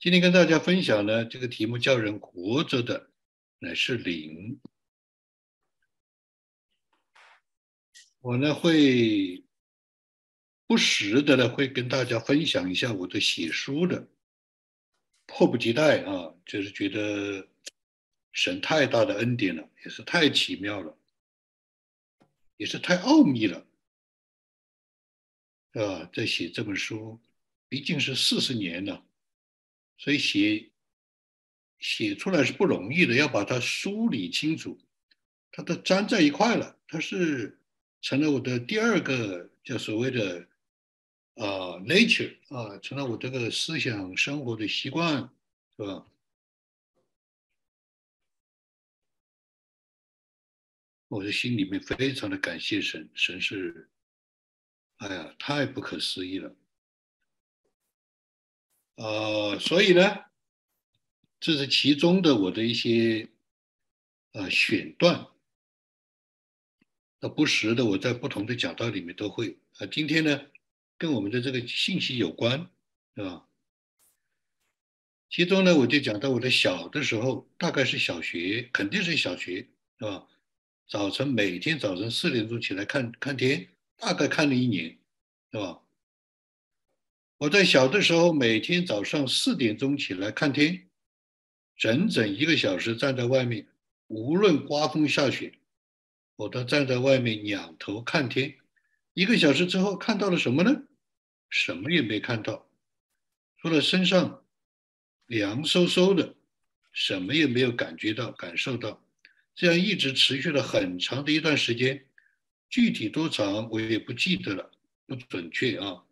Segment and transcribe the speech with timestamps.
[0.00, 3.10] 今天跟大家分享呢，这个题目叫人活着的
[3.58, 4.60] 乃是灵。
[8.20, 9.44] 我呢会
[10.68, 14.08] 不时的呢会跟大家分享一下我的写书的，
[15.26, 17.48] 迫不及待啊，就是觉得
[18.30, 20.96] 神太大的恩典了，也是太奇妙了，
[22.56, 23.66] 也是太奥秘了，
[25.72, 27.18] 啊，在写这本书，
[27.68, 29.04] 毕竟是四十年了。
[29.98, 30.70] 所以写
[31.80, 34.78] 写出来是不容易的，要把它梳理清楚，
[35.50, 37.60] 它都粘在一块了，它是
[38.00, 40.48] 成了我的第二个叫所谓的
[41.34, 45.28] 啊 nature 啊，成了我这个思想生活的习惯，
[45.76, 46.06] 是吧？
[51.08, 53.88] 我的心里面非常的感谢神，神是，
[54.98, 56.54] 哎呀，太不可思议了。
[58.98, 60.24] 呃，所以呢，
[61.38, 63.28] 这是其中的我的一些
[64.32, 65.28] 呃选段，
[67.20, 69.86] 那不时的我在不同的讲道里面都会啊。
[69.86, 70.46] 今天呢，
[70.98, 72.68] 跟我们的这个信息有关，
[73.14, 73.46] 是吧？
[75.30, 79.68] 其中呢，我就讲到我的小的时候，大概是小学，肯定是小学，
[80.00, 80.26] 是吧？
[80.88, 84.98] 早晨每天早晨四点钟起来看看天，大概看了一年，
[85.52, 85.84] 是吧？
[87.38, 90.88] 我在小的时候，每天早上四点钟起来看天，
[91.76, 93.64] 整整一个小时站在外面，
[94.08, 95.52] 无论刮风下雪，
[96.34, 98.56] 我都站在外面仰头看天。
[99.14, 100.82] 一个小时之后，看到了什么呢？
[101.48, 102.68] 什么也没看到，
[103.58, 104.42] 除了身上
[105.26, 106.34] 凉飕飕的，
[106.92, 109.00] 什么也没有感觉到、感受到。
[109.54, 112.04] 这样一直持续了很长的一段时间，
[112.68, 114.72] 具体多长我也不记得了，
[115.06, 116.02] 不准确啊。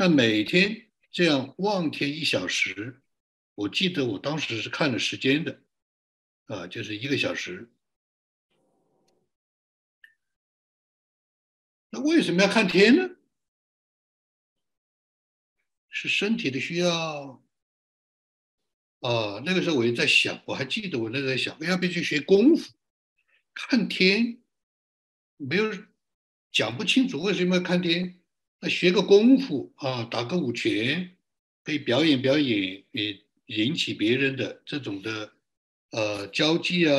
[0.00, 3.02] 那每天这样望天一小时，
[3.54, 5.62] 我记得我当时是看了时间的，
[6.46, 7.70] 啊，就是一个小时。
[11.90, 13.10] 那为什么要看天呢？
[15.90, 17.44] 是身体的需要。
[19.00, 22.72] 啊，那个时候我就在想，我还记得我那在想，要不要去学功夫？
[23.52, 24.42] 看天，
[25.36, 25.70] 没有
[26.50, 28.19] 讲不清楚为什么要看天。
[28.62, 31.16] 那学个功夫啊，打个五拳，
[31.64, 35.32] 可以表演表演，也引起别人的这种的
[35.92, 36.92] 呃交际啊，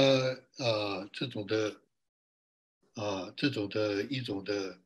[0.57, 1.81] 呃这种的
[2.95, 4.81] 啊这种的一种的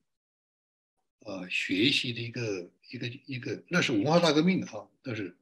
[1.22, 5.34] 啊学习的一个一个一个，那是文化大革命啊，但是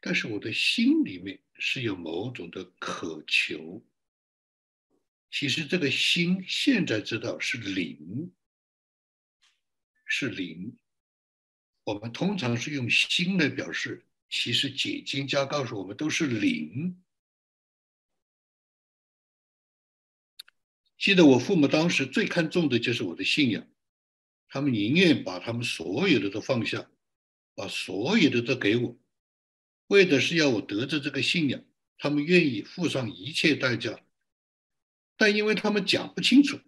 [0.00, 3.80] 但是我的心里面是有某种的渴求。
[5.30, 8.32] 其实这个心现在知道是灵，
[10.06, 10.76] 是灵。
[11.84, 17.02] 我们通常是用心来表示，其实解经家告诉我们都是灵。
[20.98, 23.66] 记得我父母当时最看重的就是我的信仰，
[24.48, 26.90] 他们宁愿把他们所有的都放下，
[27.54, 28.98] 把所有的都给我，
[29.86, 31.64] 为的是要我得着这个信仰，
[31.98, 34.02] 他们愿意付上一切代价。
[35.18, 36.58] 但因为他们讲不清楚，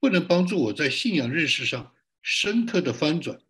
[0.00, 3.40] 不能帮助我在信仰认识上深刻的翻转。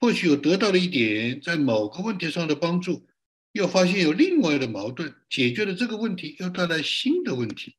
[0.00, 3.06] 或许我得到了一点在某个问题上的帮助，
[3.52, 7.76] 又发现有另外的矛盾，解决了这个问题，又带来新的问题。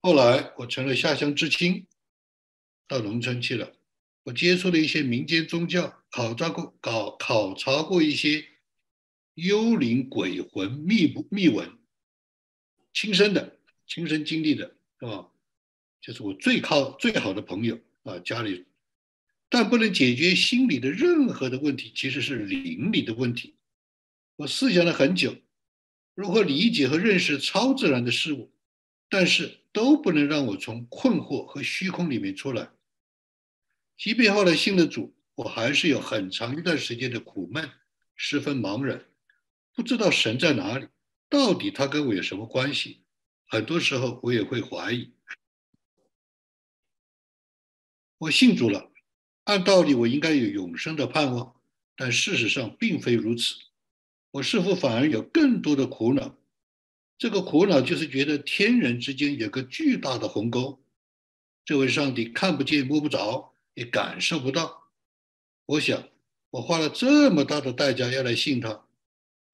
[0.00, 1.86] 后来我成了下乡知青，
[2.86, 3.72] 到农村去了。
[4.24, 8.44] 我接触了一些民间宗教，考察过考考察过一些
[9.34, 11.78] 幽灵鬼魂秘秘闻，
[12.92, 13.57] 亲身的。
[13.88, 15.28] 亲身经历的是吧？
[16.00, 18.66] 就是我最靠最好的朋友啊，家里，
[19.48, 23.56] 但不能解决心理的任何的问题，其实是灵里的问题。
[24.36, 25.34] 我思想了很久，
[26.14, 28.52] 如何理解和认识超自然的事物，
[29.08, 32.70] 但是都不能让我从困惑和虚空里面出来。
[33.96, 37.68] 即便后来信了主，我还是有很长一段时间的苦闷，
[38.14, 39.04] 十分茫然，
[39.74, 40.86] 不知道神在哪里，
[41.28, 43.00] 到底他跟我有什么关系？
[43.50, 45.10] 很多时候我也会怀疑，
[48.18, 48.92] 我信主了，
[49.44, 51.56] 按道理我应该有永生的盼望，
[51.96, 53.54] 但事实上并非如此。
[54.32, 56.36] 我是否反而有更多的苦恼？
[57.16, 60.84] 这个苦恼就是觉得天人之间有个巨大的鸿沟，
[61.64, 64.90] 这位上帝看不见摸不着，也感受不到。
[65.64, 66.06] 我想，
[66.50, 68.84] 我花了这么大的代价要来信他，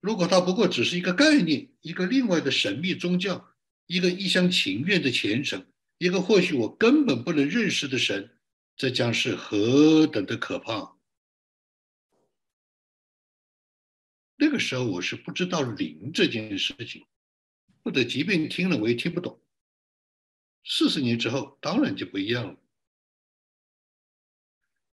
[0.01, 3.54] 如果他不过只是一个概念，一个另外的神秘宗教。
[3.87, 5.65] 一个一厢情愿的虔诚，
[5.97, 8.37] 一个或许我根本不能认识的神，
[8.75, 10.95] 这将是何等的可怕！
[14.37, 17.05] 那个时候我是不知道灵这件事情，
[17.83, 19.39] 或者即便听了我也听不懂。
[20.65, 22.57] 四十年之后，当然就不一样了。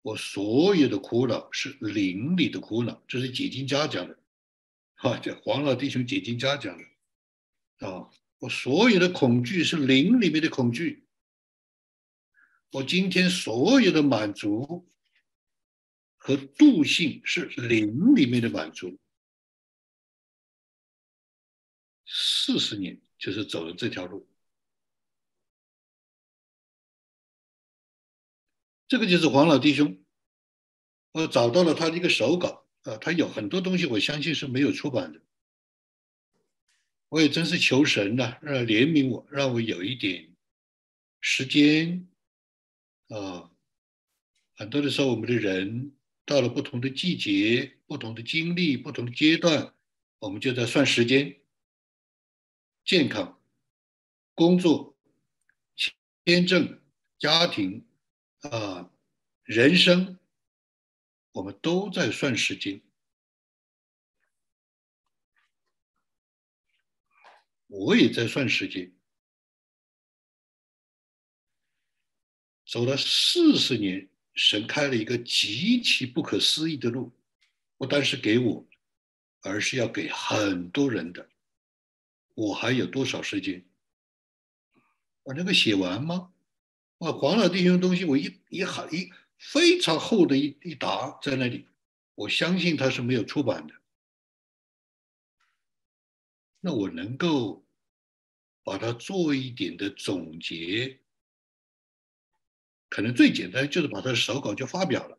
[0.01, 4.17] 我所有的苦恼是灵里的苦恼，这是解经家讲的，
[4.95, 11.07] 啊，这黄老弟兄解经家讲的，啊，我所有的恐惧是灵里面的恐惧，
[12.71, 14.87] 我今天所有的满足
[16.17, 18.99] 和度性是灵里面的满足。
[22.05, 24.29] 四十年就是走了这条路。
[28.87, 30.01] 这个就是黄老弟兄，
[31.11, 35.21] 我找到了他的一个手稿啊，他有很多东西，我相信是没有出版的。
[37.09, 40.35] 我也真是求神呐，让怜悯我，让我有一点
[41.21, 42.07] 时间
[43.09, 43.51] 啊。
[44.55, 45.95] 很多的时候，我们的人
[46.25, 49.73] 到了不同的季节、不同的经历、不同的阶段，
[50.19, 51.37] 我们就在算时间、
[52.83, 53.39] 健康、
[54.33, 54.97] 工作、
[56.25, 56.81] 签证、
[57.19, 57.83] 家庭。
[58.41, 58.91] 啊，
[59.43, 60.19] 人生，
[61.31, 62.79] 我们都在算时间。
[67.67, 68.91] 我也在算时间，
[72.65, 77.11] 走了四十年，神开了一个极其不可思议的路，
[77.77, 78.65] 不单是给我，
[79.41, 81.29] 而是要给很多人的。
[82.35, 83.65] 我还有多少时间？
[85.23, 86.31] 把那个写完吗？
[86.99, 91.67] 啊，黄老弟兄的东西，我一一很一非常厚的一一沓在那里，
[92.15, 93.73] 我相信他是没有出版的。
[96.67, 97.65] 那我能够
[98.61, 100.99] 把它做一点的总结，
[102.89, 105.17] 可能最简单就是把他的手稿就发表了，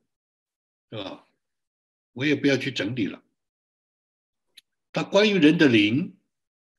[0.91, 1.27] 是吧？
[2.13, 3.25] 我也不要去整理了。
[4.93, 6.19] 他关于人的灵，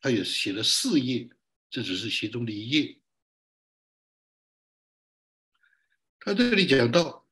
[0.01, 1.27] 他也写了四页，
[1.71, 2.99] 这只是其中的一页。
[6.19, 7.27] 他这里讲到，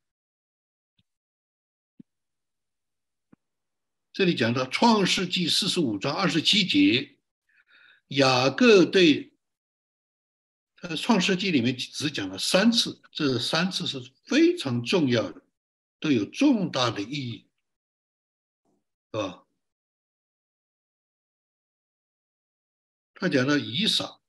[4.12, 7.17] 这里讲到《创世纪》四十五章二十七节，
[8.08, 9.34] 雅各对，
[10.76, 15.42] 他的，《创世纪》里面只讲了三次，这三次是非常重要的，
[16.00, 17.48] 都有重大的意义，
[19.12, 19.48] 是吧？
[23.14, 24.20] 他讲到以撒。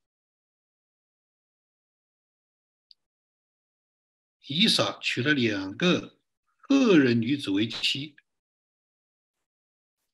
[4.50, 6.18] 以撒娶了两个
[6.56, 8.16] 赫人女子为妻，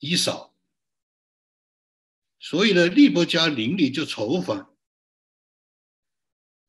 [0.01, 0.54] 以扫，
[2.45, 4.67] 所以呢，利伯家邻里就愁烦，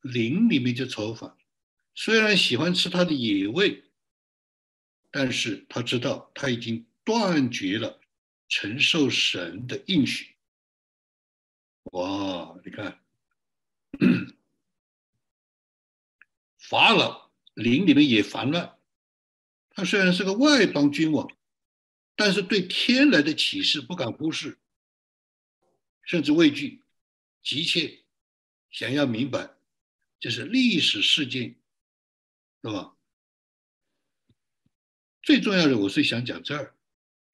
[0.00, 1.36] 邻里面就愁烦。
[1.94, 3.84] 虽然喜欢吃他的野味，
[5.10, 8.00] 但是他知道他已经断绝了
[8.48, 10.36] 承受神的应许。
[11.92, 12.98] 哇，你看，
[16.58, 17.26] 法老。
[17.52, 18.78] 灵里面也烦乱，
[19.70, 21.30] 他虽然是个外邦君王，
[22.14, 24.58] 但是对天来的启示不敢忽视，
[26.06, 26.82] 甚至畏惧，
[27.42, 28.04] 急切
[28.70, 29.50] 想要明白，
[30.18, 31.56] 这是历史事件，
[32.62, 32.96] 是吧？
[35.22, 36.64] 最重要的，我是想讲这儿，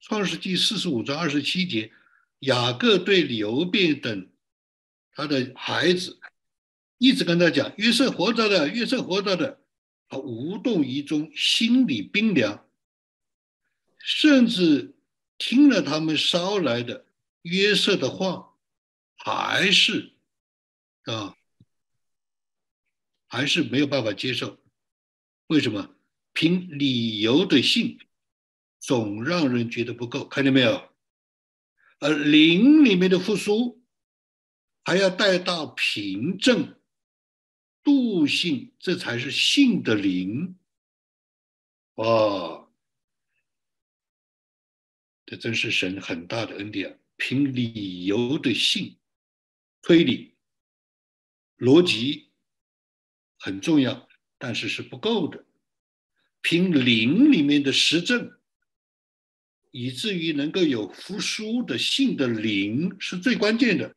[0.07, 1.93] 《创世纪》四十五章二十七节，
[2.41, 4.31] 雅各对刘辩等
[5.13, 6.19] 他的孩子，
[6.97, 9.61] 一直跟他讲：约瑟活着的，约瑟活着的。
[10.09, 12.67] 他无动于衷，心里冰凉，
[13.99, 14.95] 甚至
[15.39, 17.07] 听了他们捎来的
[17.43, 18.52] 约瑟的话，
[19.25, 20.15] 还是
[21.05, 21.37] 啊，
[23.29, 24.61] 还是没有办法接受。
[25.47, 25.95] 为什么？
[26.33, 28.01] 凭理由的信，
[28.81, 30.27] 总让人觉得不够。
[30.27, 30.91] 看见没有？
[32.01, 33.85] 而灵里面的复苏，
[34.83, 36.81] 还要带到凭证。
[37.85, 40.57] 度性，这才是性的灵。
[41.95, 42.69] 哇，
[45.27, 46.99] 这真是神很大的恩典。
[47.17, 48.97] 凭理由的性，
[49.83, 50.35] 推理、
[51.59, 52.31] 逻辑
[53.39, 54.09] 很重要，
[54.39, 55.45] 但是是不够的。
[56.41, 58.39] 凭灵里面的实证，
[59.71, 63.95] 以至于能够有复苏的性的灵，是最关键的。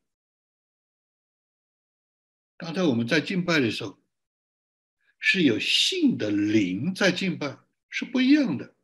[2.57, 3.99] 刚才我们在敬拜的时候，
[5.19, 7.57] 是有性的灵在敬拜，
[7.89, 8.74] 是不一样的。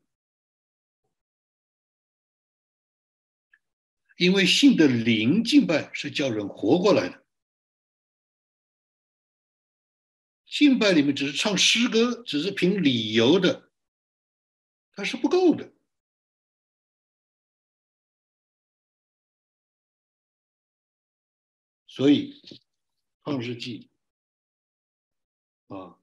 [4.22, 7.26] 因为信的灵敬拜是叫人活过来的。
[10.46, 13.72] 敬拜里面只是唱诗歌，只是凭理由的，
[14.92, 15.74] 它是不够的。
[21.88, 22.40] 所以，
[23.24, 23.90] 创世纪
[25.70, 26.01] 啊。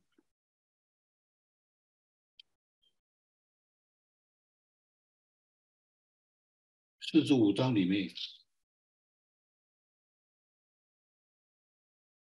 [7.10, 8.12] 四十五章里面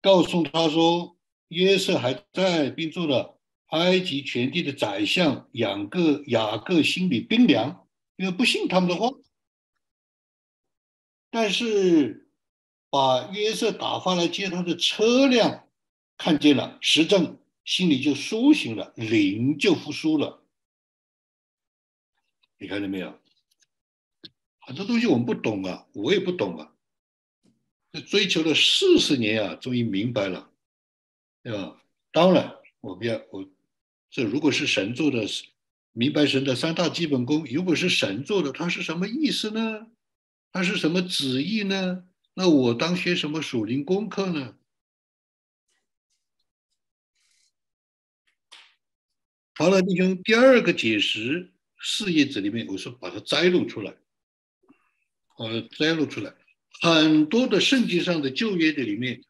[0.00, 9.08] 告诉他说，约瑟还在，并做了埃及全地的宰相，养各雅各心里冰凉，因为不信他们的话。
[11.30, 12.30] 但是
[12.90, 15.68] 把约瑟打发来接他的车辆
[16.16, 20.46] 看见了实证，心里就苏醒了，灵就复苏了。
[22.56, 23.19] 你看到没有？
[24.70, 26.72] 很多东西我们不懂啊，我也不懂啊。
[27.90, 30.48] 这追求了四十年啊，终于明白了，
[31.42, 31.82] 对吧？
[32.12, 33.50] 当然，我们要我
[34.10, 35.26] 这如果是神做的，
[35.90, 39.88] 明白神的三大基本功，如果是神做的，它是什么意思呢？
[40.52, 42.04] 它是什么旨意呢？
[42.34, 44.56] 那我当学什么属灵功课呢？
[49.54, 51.50] 好了，弟兄，第二个解释
[51.82, 53.96] 四页纸里面，我说把它摘录出来，
[55.40, 56.34] 呃，摘录出来。
[56.82, 59.24] 很多的圣经上的旧约的里面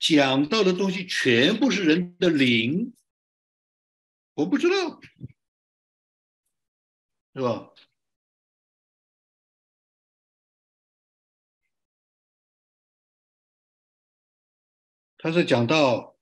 [0.00, 2.92] 讲到的东西，全部是人的灵，
[4.34, 5.00] 我不知道，
[7.34, 7.72] 是吧？
[15.18, 16.18] 他是讲到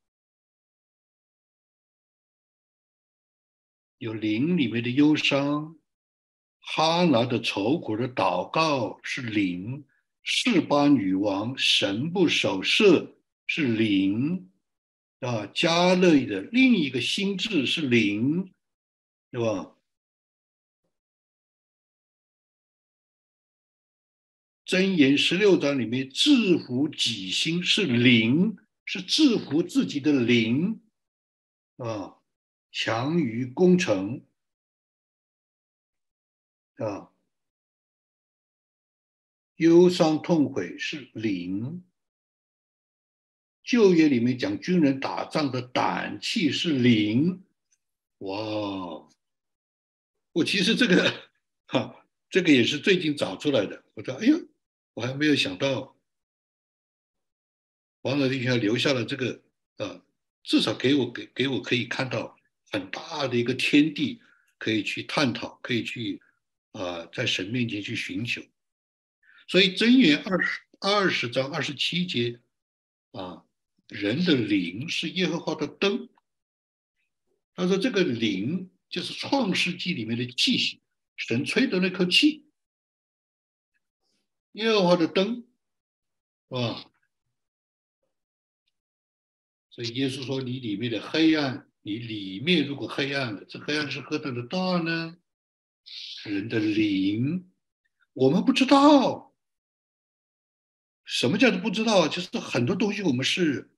[3.96, 5.77] 有灵里面的忧伤。
[6.60, 9.84] 哈拿的愁苦的祷告是灵，
[10.22, 14.50] 示巴女王神不守舍是灵，
[15.20, 18.52] 啊，加勒的另一个心智是灵，
[19.30, 19.74] 对吧？
[24.66, 30.82] 箴言十六章里面制服己心是灵，是制服自己的灵，
[31.78, 32.16] 啊，
[32.70, 34.22] 强于攻城。
[36.78, 37.10] 啊，
[39.56, 41.84] 忧伤痛悔是灵。
[43.64, 47.42] 旧约里面讲军人打仗的胆气是灵。
[48.18, 49.08] 哇，
[50.32, 51.12] 我其实这个
[51.66, 53.84] 哈，这个也是最近找出来的。
[53.94, 54.38] 我说，哎呦，
[54.94, 55.96] 我还没有想到，
[58.02, 59.42] 王老弟兄留下了这个
[59.78, 60.00] 啊，
[60.44, 62.38] 至少给我给给我可以看到
[62.70, 64.22] 很大的一个天地，
[64.58, 66.22] 可以去探讨，可以去。
[66.72, 68.42] 啊，在神面前去寻求，
[69.46, 72.40] 所以真言二十二十章二十七节
[73.12, 73.44] 啊，
[73.88, 76.08] 人的灵是耶和华的灯。
[77.54, 80.80] 他说这个灵就是创世纪里面的气息，
[81.16, 82.46] 神吹的那口气，
[84.52, 85.44] 耶和华的灯，
[86.48, 86.90] 是吧？
[89.70, 95.16] 所以耶稣说：“你里面的黑暗，你里面如果黑暗了，这黑暗是何等的大呢？”
[96.24, 97.50] 人的灵，
[98.12, 99.34] 我们不知道。
[101.04, 103.70] 什么叫做不知道，就是很多东西我们是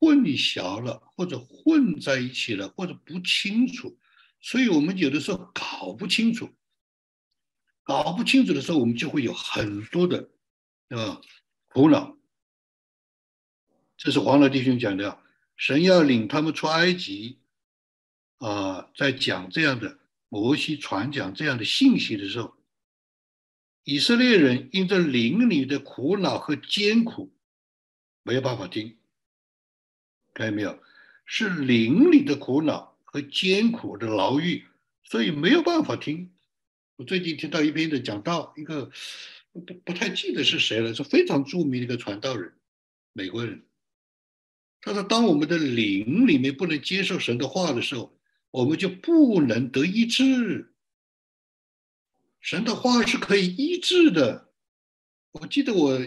[0.00, 3.96] 混淆了，或者混在一起了，或者不清楚，
[4.40, 6.50] 所以我们有的时候搞不清楚，
[7.84, 10.28] 搞不清楚的时候，我们就会有很多的
[10.88, 11.20] 啊
[11.68, 12.16] 苦恼。
[13.96, 15.22] 这是黄老弟兄讲的，
[15.56, 17.38] 神要领他们出埃及
[18.38, 20.00] 啊，在讲这样的。
[20.30, 22.54] 摩西传讲这样的信息的时候，
[23.82, 27.32] 以色列人因着灵里的苦恼和艰苦，
[28.22, 28.96] 没有办法听，
[30.32, 30.80] 看见没有？
[31.24, 34.64] 是灵里的苦恼和艰苦的牢狱，
[35.02, 36.30] 所以没有办法听。
[36.94, 38.88] 我最近听到一篇的讲道，一个
[39.52, 42.52] 不不太记得是谁了，是非常著名的一个传道人，
[43.12, 43.64] 美国人。
[44.80, 48.16] 他说：“当我们的灵里面不能接受神的话的时候。”
[48.50, 50.74] 我们就不能得医治。
[52.40, 54.52] 神的话是可以医治的。
[55.32, 56.00] 我记得我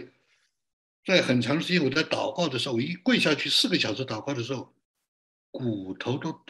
[1.06, 4.74] 在很长时间我在祷告的时候，我一跪下去四个小时祷告的时候，
[5.52, 6.44] 骨头都，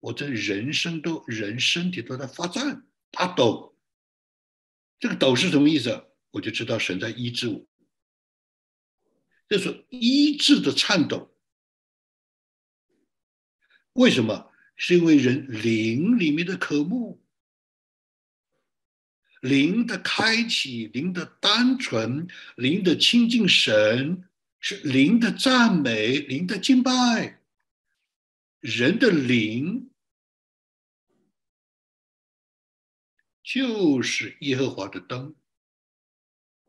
[0.00, 3.76] 我这人生都人身体都在发颤发抖。
[4.98, 6.04] 这个抖是什么意思？
[6.30, 7.66] 我就知道神在医治我。
[9.48, 11.34] 这是医治的颤抖。
[13.94, 14.45] 为什么？
[14.76, 17.20] 是因为人灵里面的渴慕，
[19.40, 24.28] 灵的开启，灵的单纯，灵的亲近神，
[24.60, 27.40] 是灵的赞美，灵的敬拜。
[28.60, 29.90] 人的灵
[33.42, 35.36] 就是耶和华的灯，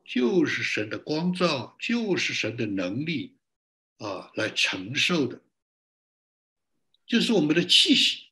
[0.06, 3.36] 就是神的光照，就是神的能力
[3.98, 5.42] 啊，来承受的，
[7.08, 8.28] 就是我们的气息。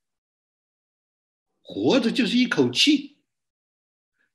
[1.61, 3.17] 活着就是一口气，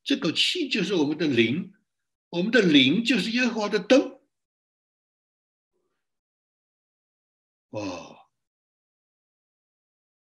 [0.02, 1.74] 这口气就是我们的灵，
[2.30, 4.18] 我们的灵就是耶和华的灯。
[7.70, 8.16] 哇！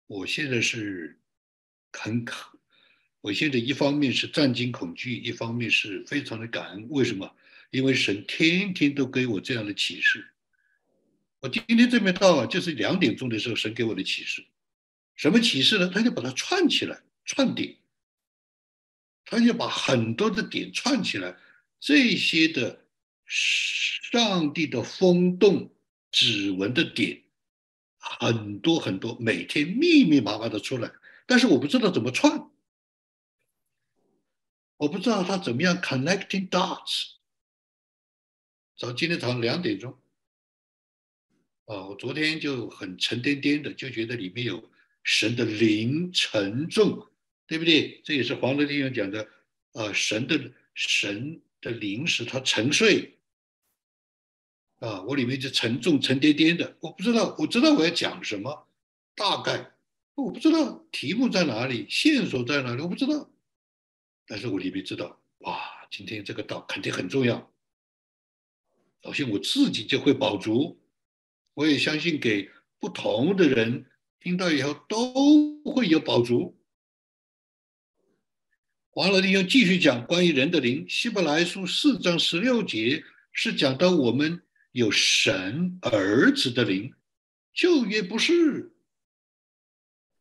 [0.06, 1.22] 我现在是
[1.92, 2.58] 很可，
[3.22, 6.86] 我现在一方面是战惊恐惧，一方面是非常的感恩。
[6.90, 7.34] 为什么？
[7.70, 10.34] 因为神天天都给我这样的启示。
[11.40, 14.46] 我今天这边到啊，就是两点钟的时候，神给我的启示。
[15.16, 15.88] 什么启示呢？
[15.88, 17.76] 他就把它串起来，串点，
[19.24, 21.36] 他就把很多的点串起来，
[21.78, 22.84] 这些的
[23.26, 25.74] 上帝的风动
[26.10, 27.22] 指纹的点，
[27.98, 30.90] 很多很多，每天密密麻麻的出来，
[31.26, 32.50] 但是我不知道怎么串，
[34.76, 37.12] 我不知道他怎么样 connecting dots。
[38.76, 39.98] 早今天早上两点钟，
[41.70, 44.68] 啊，我昨天就很沉甸甸的，就觉得里面有。
[45.02, 47.06] 神的灵沉重，
[47.46, 48.02] 对不对？
[48.04, 49.26] 这也是黄德弟兄讲的，
[49.72, 50.38] 啊，神的
[50.74, 53.16] 神的灵使他沉睡，
[54.80, 58.68] 啊，我里面就沉重沉甸甸的，我不知道，我知道我要讲什么，
[59.14, 59.72] 大概
[60.14, 63.30] 我不知道题目在哪里，线索在哪里，我不知道，
[64.26, 65.58] 但是我里面知道，哇，
[65.90, 67.50] 今天这个道肯定很重要，
[69.02, 70.78] 首先我自己就会饱足，
[71.60, 72.48] 我也相信给
[72.78, 73.84] 不同的人。
[74.18, 76.58] 听到以后都会有宝足。
[78.92, 86.92] 王老弟兄继续讲关于人的灵，希伯来书四章十六节是讲到我们有神儿子的灵，
[87.52, 88.72] 旧约不是，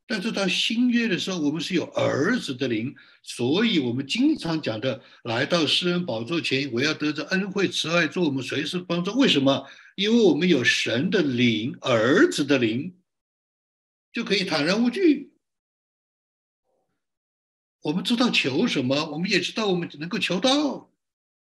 [0.07, 9.13] 但是到新约的时候，我们是有儿子的灵，所以我们经常讲的来到施恩宝座前，我要得着恩惠慈爱，做我们随时帮助。
[9.17, 9.65] 为什么？
[9.99, 12.95] 因为我们有神的灵，儿子的灵。
[14.13, 15.33] 就可以坦然无惧。
[17.81, 20.89] 我们知道求什么，我们也知道我们能够求到，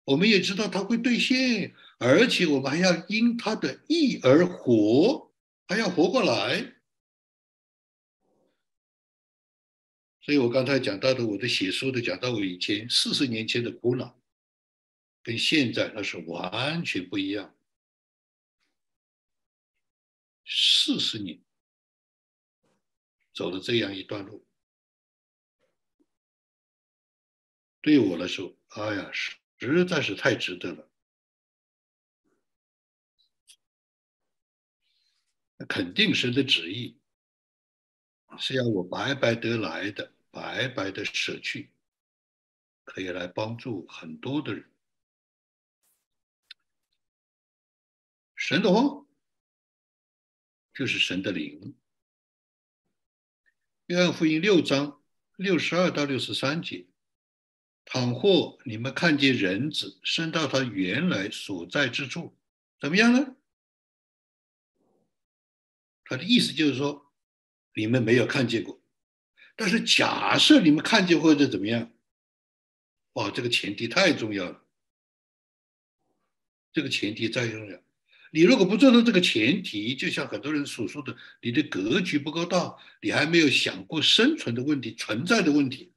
[0.04, 5.32] 我们也知道他会兑现，而且我们还要因他的意而活，
[5.66, 6.74] 还要活过来。
[10.20, 14.14] 所以我刚才讲到的，我的写书的讲到我以前四十年前的苦恼，
[15.22, 17.52] 跟现在那是完全不一样。
[20.44, 21.42] 四十年。
[23.34, 24.46] 走了这样一段路，
[27.80, 30.90] 对我来说，哎呀，实在是太值得了。
[35.66, 37.00] 肯定神的旨意
[38.36, 41.72] 是要我白白得来的，白白的舍去，
[42.84, 44.70] 可以来帮助很多的人。
[48.36, 49.01] 神的话
[50.74, 51.74] 就是神的灵。
[53.86, 55.02] 约翰福音六章
[55.36, 56.86] 六十二到六十三节，
[57.84, 62.38] 倘或你们看见人子升到他原来所在之处，
[62.80, 63.36] 怎么样呢？
[66.04, 67.12] 他的意思就是说，
[67.74, 68.82] 你们没有看见过，
[69.56, 71.92] 但是假设你们看见或者怎么样，
[73.14, 74.66] 哇，这个前提太重要了，
[76.72, 77.82] 这个前提太重要。
[78.34, 85.92] 你如果不做到这个前提，就像很多人所说的，你的格局不够大，你还没有想过生存的问题、存在的问题、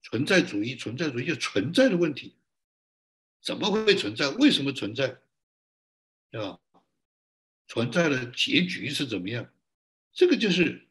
[0.00, 2.36] 存在主义、存在主义就存在的问题，
[3.42, 4.28] 怎么会存在？
[4.28, 5.18] 为什么存在？
[6.30, 6.60] 对吧？
[7.66, 9.52] 存在的结局是怎么样？
[10.12, 10.86] 这个就是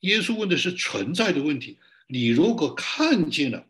[0.00, 1.80] 耶稣问的是存在的问题。
[2.06, 3.66] 你如果看见了，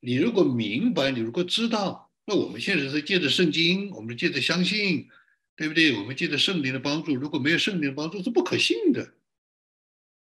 [0.00, 2.05] 你如果明白，你如果知道。
[2.26, 5.08] 那我们现在是借着圣经，我们借着相信，
[5.54, 5.96] 对不对？
[5.96, 9.14] 我们借着圣灵的帮助，如果没有圣灵的帮助，是不可信的。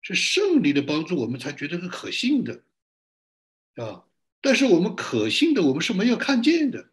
[0.00, 2.64] 是圣灵的帮助，我们才觉得是可信的，
[3.76, 4.04] 啊！
[4.40, 6.90] 但是我们可信的，我们是没有看见的。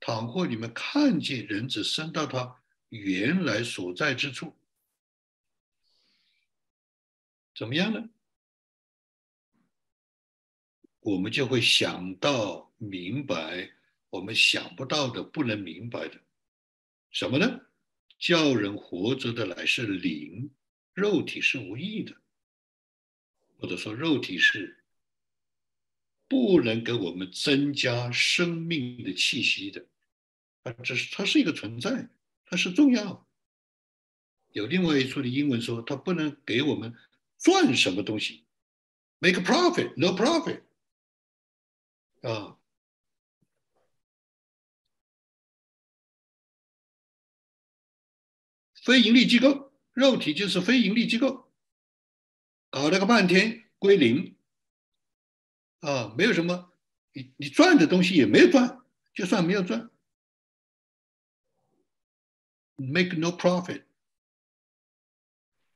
[0.00, 4.56] 倘或你们看见人子升到他原来所在之处，
[7.54, 8.08] 怎么样呢？
[11.08, 13.70] 我们就会想到明白
[14.10, 16.20] 我们想不到的、不能明白的，
[17.10, 17.60] 什么呢？
[18.18, 20.50] 叫人活着的乃是灵，
[20.92, 22.14] 肉体是无益的，
[23.56, 24.84] 或者说肉体是
[26.28, 29.86] 不能给我们增加生命的气息的。
[30.62, 32.10] 它只是它是一个存在，
[32.44, 33.26] 它是重要。
[34.52, 36.94] 有另外一处的英文说，它不能给我们
[37.38, 38.44] 赚什么东西。
[39.20, 40.60] make a profit, no profit
[42.32, 42.58] 啊。
[48.74, 51.50] 非盈利机构，肉体就是非盈利机构，
[52.70, 54.36] 搞了个半天归零。
[55.80, 56.72] 啊，没有什么，
[57.12, 58.82] 你你赚的东西也没有赚，
[59.14, 59.90] 就算没有赚
[62.76, 63.84] ，make no profit，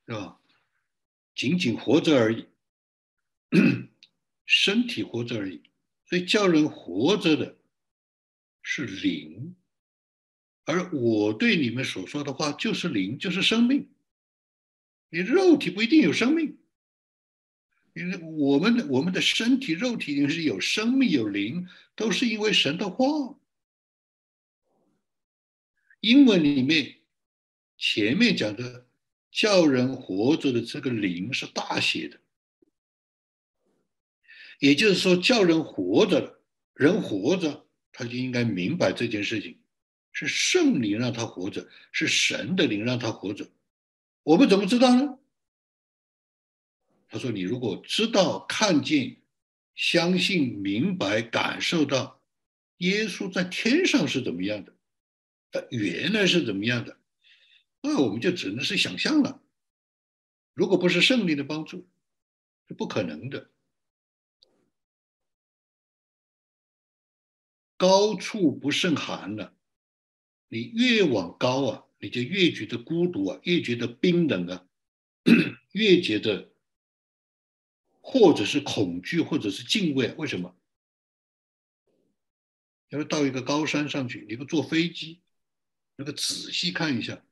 [0.06, 0.40] 是吧？
[1.34, 2.48] 仅仅活着而已，
[4.44, 5.62] 身体活着而已，
[6.12, 7.56] 所以叫人活着的
[8.60, 9.56] 是灵。
[10.66, 13.88] 而我对你们所说的话就是灵，就是生命。
[15.08, 16.58] 你肉体不一定有生命，
[17.94, 23.34] 因为我们的我们的身体肉体里是有生命有灵，都是因为神的话。
[26.00, 26.98] 英文里面
[27.78, 28.86] 前面讲的
[29.30, 32.20] 叫人活着的这个灵是大写的，
[34.62, 36.38] 也就是说叫人活着，
[36.72, 39.58] 人活着他就应该明白这件事情。
[40.12, 43.50] 是圣灵让他活着，是神的灵让他活着。
[44.22, 45.18] 我们怎么知道呢？
[47.08, 49.16] 他说：“你如果知道、看见、
[49.74, 52.22] 相信、明白、感受到
[52.76, 54.72] 耶稣在天上是怎么样的，
[55.50, 56.96] 他原来是怎么样的，
[57.80, 59.42] 那我们就只能是想象了。
[60.54, 61.88] 如果不是圣灵的帮助，
[62.68, 63.50] 是不可能的。
[67.82, 69.56] 高处不胜寒了。”
[70.46, 74.68] 你越往高啊，你就越觉得孤独啊，越觉得冰冷啊，
[75.72, 76.52] 越觉得
[78.00, 80.12] 或者是恐惧，或者是敬畏。
[80.12, 80.56] 为什么？
[82.90, 85.22] 要是到一个高山上去，你不坐飞机，
[85.96, 87.24] 那个仔细看一下，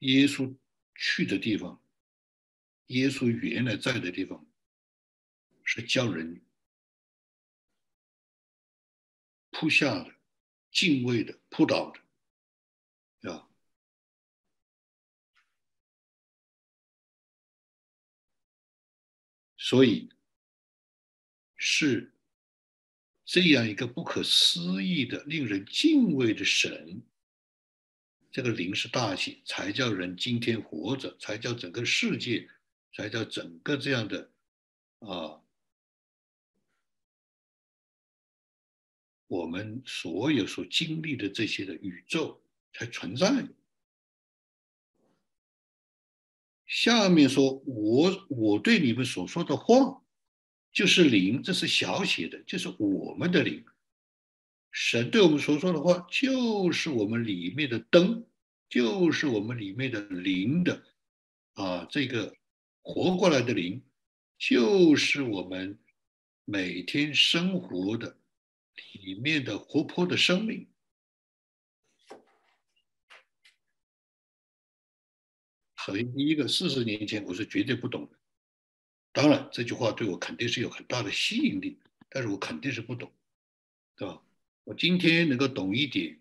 [0.00, 0.54] 耶稣
[0.94, 1.80] 去的地方，
[2.88, 4.46] 耶稣原来在的地方，
[5.64, 6.42] 是叫人。
[9.50, 10.14] 扑下的、
[10.70, 11.92] 敬畏的、扑倒
[13.20, 13.48] 的，啊，
[19.56, 20.08] 所以
[21.56, 22.12] 是
[23.24, 27.02] 这样一个不可思议的、令人敬畏的神。
[28.30, 32.48] 这个灵是大喜，才叫人今天活着，才叫整个世界，
[32.94, 34.30] 才叫整个这样的
[35.00, 35.40] 啊。
[39.26, 43.46] 我们所有所经历的这些的宇宙才存在。
[46.66, 50.02] 下面说，我我对你们所说的话，
[50.72, 53.64] 就是灵，这是小写的，就是我们的灵。
[54.70, 58.26] 神对我们所说的话，就是我们里面的灯，
[58.68, 60.84] 就是我们里面的灵的
[61.54, 62.36] 啊，这个
[62.90, 63.82] 活过来的灵，
[64.38, 65.78] 就是我们
[66.46, 68.16] 每天生活的。
[68.92, 70.66] 里面的活泼的生命，
[75.76, 78.16] 首先第一个，四十年前我是绝对不懂的。
[79.12, 83.12] 当然，这句话对我肯定是有很大的吸引力，但是我肯定是不懂，
[83.96, 84.22] 对吧？
[84.64, 86.18] 我今天能够懂一点，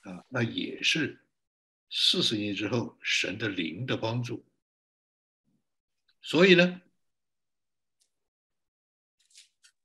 [0.00, 1.22] 啊，那也是
[1.90, 4.44] 四十年之后神的灵的帮助。
[6.22, 6.80] 所以呢，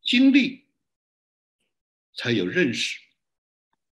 [0.02, 0.66] 经历。
[2.20, 3.00] 才有认识，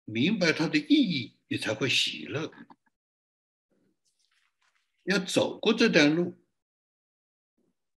[0.05, 2.53] 明白它的意义，你才会喜乐。
[5.03, 6.41] 要走过这段路，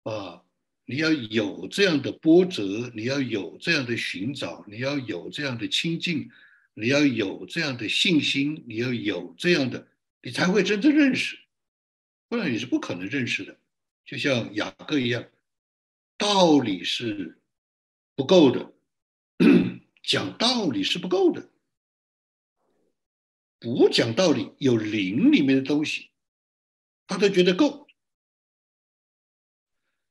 [0.02, 0.42] 啊，
[0.84, 6.28] 你要有这样的波折，你要有这样的寻找，你要有这样的亲近，
[6.74, 9.86] 你要有这样的信心，你要有这样的，
[10.22, 11.38] 你才会真正认识，
[12.26, 13.60] 不然你是不可能认识的。
[14.06, 15.28] 就像雅各一样，
[16.16, 17.42] 道理是
[18.14, 18.72] 不够的。
[20.02, 21.50] 讲道理是不够的，
[23.58, 26.10] 不讲道理，有灵里面的东西，
[27.08, 27.88] 他都觉得够。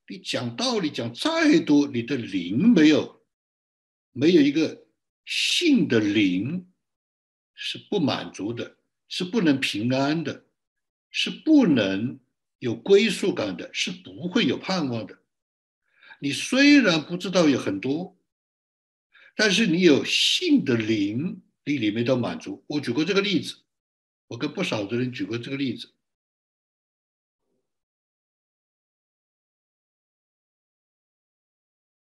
[0.08, 3.26] 你讲道理讲再多，你的灵没有，
[4.12, 4.86] 没有一个
[5.24, 6.70] 性的灵，
[7.54, 8.78] 是不满足的，
[9.08, 10.46] 是不能平安的，
[11.10, 12.20] 是不能
[12.60, 15.20] 有归属感的，是不会有盼望的。
[16.20, 18.16] 你虽然不知道有很多。
[19.38, 22.64] 但是你有性的灵，你里面都满足。
[22.68, 23.58] 我举过这个例子，
[24.28, 25.92] 我跟不少的人举过这个例子。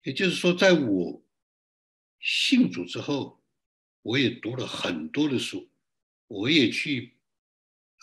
[0.05, 1.25] 也就是说，在我
[2.21, 3.43] 信主之后，
[4.03, 5.69] 我也读了很多的书，
[6.29, 7.17] 我也去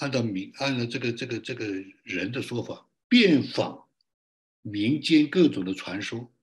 [0.02, 1.64] 按照民按照这个这个这个
[2.04, 3.88] 人的说法，遍访
[4.64, 6.34] 民间各种的传说，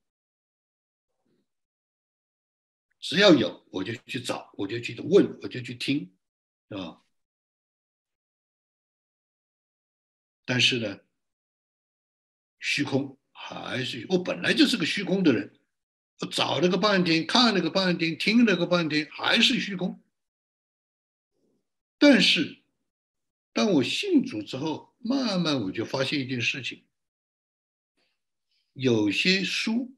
[3.01, 6.09] 只要有我就去找，我就去问，我就去听，
[6.69, 7.01] 啊。
[10.45, 11.01] 但是呢，
[12.59, 15.59] 虚空还是我本来就是个虚空的人，
[16.21, 20.01] 我找了个半天，看了个半天，听了个半天，还是虚空。
[21.97, 22.58] 但是，
[23.53, 26.83] 当我信主之后，慢慢我就发现一件事情：
[28.73, 29.95] 有些书，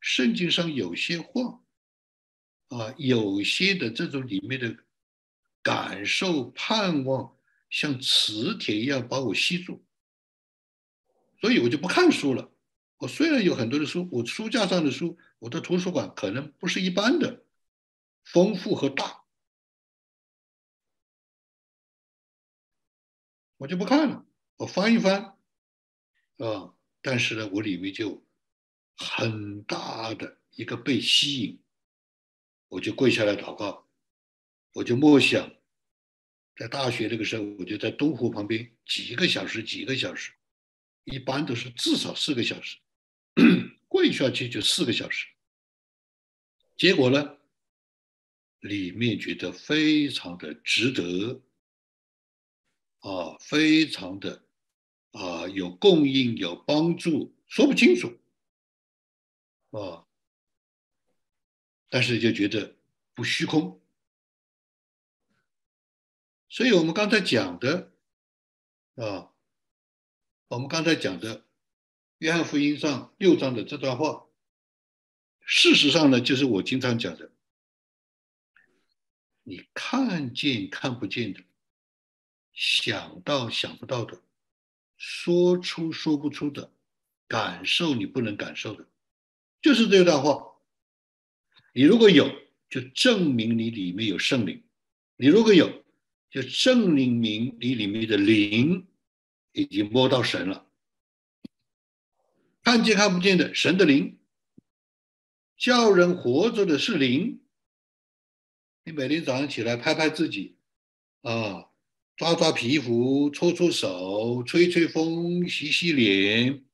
[0.00, 1.60] 圣经上有些话，
[2.68, 4.76] 啊，有些的这种里面的
[5.62, 7.32] 感受、盼望。
[7.70, 9.82] 像磁铁一样把我吸住，
[11.40, 12.52] 所以我就不看书了。
[12.98, 17.42] 我虽然有很多的书，我书架上的书，我的图书馆可能不是一般的
[18.22, 19.23] 丰富和大，
[23.56, 24.26] 我就不看了。
[24.56, 25.36] 我翻一翻，
[26.38, 28.24] 啊，但是呢，我里面就
[28.96, 31.60] 很大的一个被吸引，
[32.68, 33.88] 我就跪下来祷告，
[34.72, 35.52] 我就默想。
[36.56, 40.32] 在大学那个时候，我就在东湖旁边几个小时，几个小时，
[41.02, 42.78] 一般都是至少四个小时，
[43.88, 45.26] 跪下去就四个小时。
[46.76, 47.38] 结果呢，
[48.60, 51.42] 里面觉得非常的值得，
[53.04, 54.46] 啊，非常的
[55.12, 58.18] 啊有供应、有帮助，说不清楚，
[59.72, 60.06] 啊，
[61.90, 62.76] 但是就觉得
[63.12, 63.78] 不虚空。
[66.48, 67.92] 所以我们刚才讲的，
[68.94, 69.34] 啊，
[70.48, 71.40] 我们刚才讲的
[72.18, 74.24] 《约翰福音》上六章的这段话，
[75.40, 77.30] 事实上呢，就是我经常讲的：
[79.42, 81.44] 你看见看不见的，
[82.54, 84.22] 想到想不到的，
[84.96, 86.72] 说出说不出的，
[87.26, 88.86] 感受你不能感受的，
[89.60, 90.54] 就是这段话。
[91.72, 92.30] 你如果有，
[92.70, 94.62] 就证明你里面有圣灵；
[95.16, 95.84] 你如果有，
[96.30, 98.86] 就证明你里面的灵
[99.52, 100.66] 已经摸到神了，
[102.62, 104.18] 看见看不见的神的灵，
[105.56, 107.40] 叫人活着的是灵。
[108.84, 110.56] 你每天早上起来拍拍自己，
[111.22, 111.70] 啊，
[112.16, 116.64] 抓抓皮肤，搓搓手，吹吹风，洗洗脸，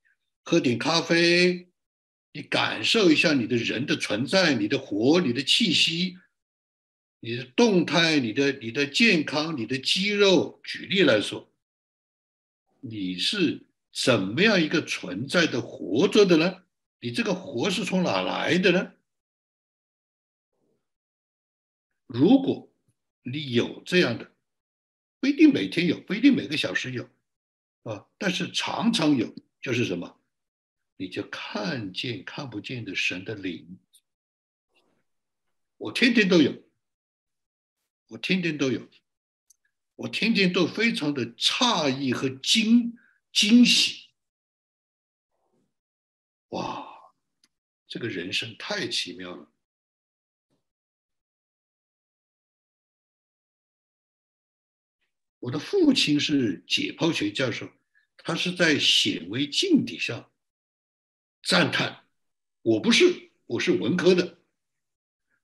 [0.43, 1.69] 喝点咖啡，
[2.33, 6.17] 你感受一下你的人的存在，你的活，你的气息。
[7.23, 11.53] 你的动态，你的你的健康，你的肌肉，举例来说，
[12.81, 16.63] 你是怎么样一个存在的活着的呢？
[16.99, 18.93] 你这个活是从哪来的呢？
[22.07, 22.73] 如果
[23.23, 24.33] 你有这样的，
[25.21, 27.09] 不一定每天有，不一定每个小时有，
[27.83, 30.21] 啊，但是常常有，就是什么？
[30.97, 33.79] 你就看见看不见的神的灵，
[35.77, 36.63] 我天天都有。
[38.09, 38.89] 我天天都有，
[39.95, 42.99] 我天天都非常的诧异和惊
[43.33, 44.09] 惊喜。
[46.49, 47.15] 哇，
[47.87, 49.49] 这个人生太奇妙了！
[55.41, 57.69] 我的父亲是解剖学教授，
[58.19, 60.31] 他是在显微镜底下
[61.43, 62.05] 赞叹。
[62.63, 64.39] 我不是，我是文科的，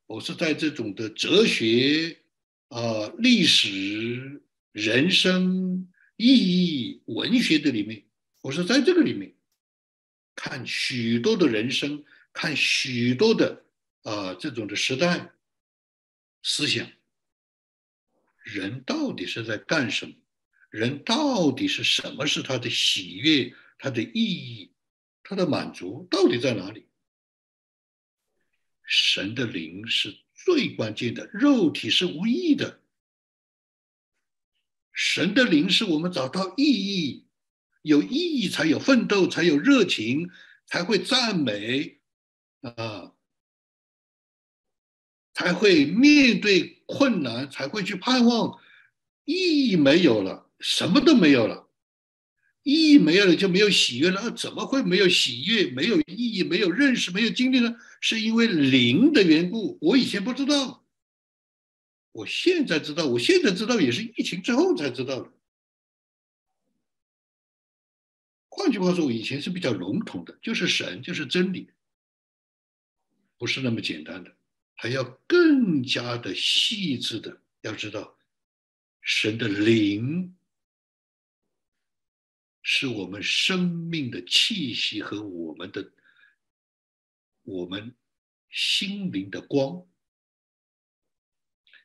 [0.07, 2.21] 我是在这种的哲学。
[2.69, 8.05] 啊，历史、人生、意义、文学的里面，
[8.41, 9.37] 我是在这个里面
[10.35, 13.65] 看许多的人生，看许多的
[14.03, 15.31] 啊这种的时代
[16.43, 16.91] 思想，
[18.47, 20.15] 人到底是在干什么？
[20.71, 24.73] 人到底是什么是他的喜悦、他的意义、
[25.23, 26.87] 他的满足到底在哪里？
[28.85, 30.17] 神的灵是。
[30.45, 32.81] 最关键的，肉体是无意的。
[34.93, 37.27] 神的灵是我们找到意义，
[37.83, 40.31] 有意义才有奋斗，才有热情，
[40.67, 42.01] 才会赞美
[42.61, 43.16] 啊，
[45.37, 48.59] 才会面对困难，才会去盼望。
[49.27, 51.69] 意义没有了，什么都没有了。
[52.63, 54.23] 意义没有了，就没有喜悦了。
[54.25, 57.77] 那怎么会没有喜悦、没有意义、没有认识、没有经历呢？
[58.01, 59.77] 是因为灵的缘故。
[59.83, 60.87] 我以前不知道，
[62.13, 63.05] 我现在知道。
[63.05, 65.31] 我现在知道也是疫情之后才知道的。
[68.49, 71.69] 换句话说，我以前是比较笼统的，就是神，就是真理，
[73.37, 74.35] 不是那么简单的，
[74.77, 77.43] 还要更加的细致的。
[77.63, 78.17] 要知道，
[79.01, 80.33] 神的灵。
[82.69, 85.93] 是我们生命的气息和我们的
[87.43, 87.95] 我们
[88.51, 89.87] 心灵的光。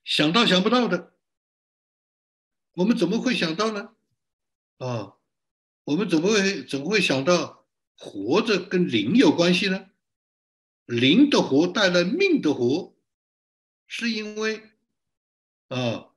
[0.03, 1.15] 想到想不到的，
[2.71, 3.95] 我们怎么会想到呢？
[4.77, 5.17] 啊，
[5.83, 9.90] 我们怎么会怎么会想到活着跟灵有关系呢？
[10.85, 12.95] 灵的活带来命的活，
[13.87, 14.61] 是因为
[15.67, 16.09] 啊，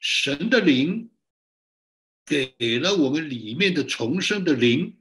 [0.00, 1.10] 神的灵。
[2.26, 4.96] 给了我们里面的重生的灵，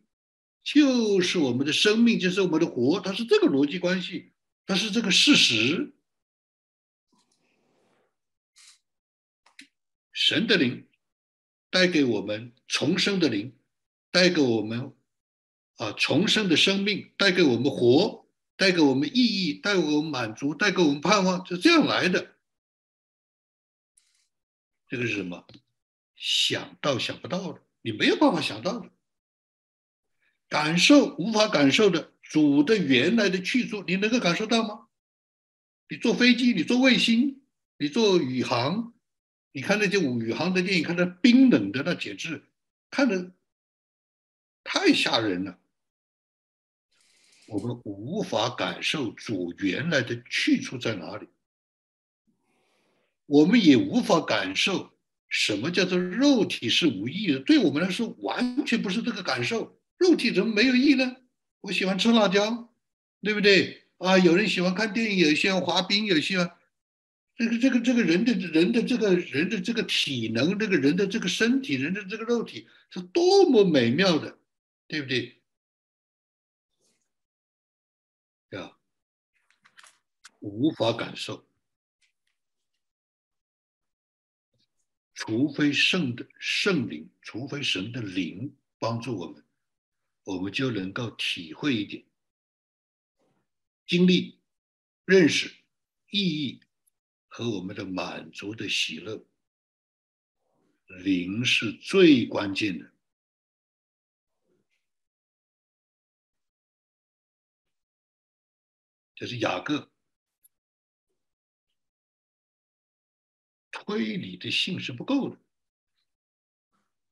[0.64, 4.32] 就是我们的生命，就是我们的活，它是这个逻辑关系，
[4.66, 5.94] 它是这个事实。
[10.12, 10.88] 神的灵
[11.70, 13.56] 带给我们重生的灵，
[14.10, 14.92] 带给我们
[15.76, 18.19] 啊重生的生命，带给我们活，
[18.60, 22.36] 带给我们意义，带给我们满足，带给我们盼望，就这样来的。
[24.90, 25.48] 这个是什么？
[26.18, 28.90] 想到想不到的，你没有办法想到的，
[30.50, 34.88] 感受无法感受的主的原来的去处，你能够感受到吗？
[35.88, 37.42] 你坐飞机，你坐卫星，
[37.78, 38.94] 你坐宇航，
[39.54, 42.44] 你看那些宇航的电影，看那冰冷的那简直
[42.90, 43.32] 看着
[44.66, 45.58] 太吓人了。
[47.50, 51.28] 我们无法感受主原来的去处在哪里，
[53.26, 54.92] 我们也无法感受。
[55.28, 57.40] 什么叫做肉体是无意的？
[57.40, 59.80] 对我们来说，完全不是这个感受。
[59.98, 61.18] 肉体怎么没有意呢？
[61.62, 62.74] 我喜欢吃辣椒，
[63.22, 63.84] 对不对？
[63.98, 66.50] 啊，有人喜欢看电影，有些人滑冰，有些人
[67.36, 74.38] 这个这个这个人的人的这个人的这个体能，这个人的这个身体，人的这个肉体是多么美妙的，
[74.88, 75.39] 对不对？
[80.40, 81.46] 无法感受。
[85.14, 89.46] 除非圣的圣灵，除非神的灵帮助我们，
[90.24, 92.06] 我们就能够体会一点、
[93.86, 94.40] 经历、
[95.04, 95.54] 认识
[96.10, 96.62] 意义
[97.28, 99.26] 和我们的满足的喜乐。
[101.04, 102.92] 灵是最关键的。
[109.14, 109.92] 这是雅各。
[113.90, 115.38] 推理的性是不够的，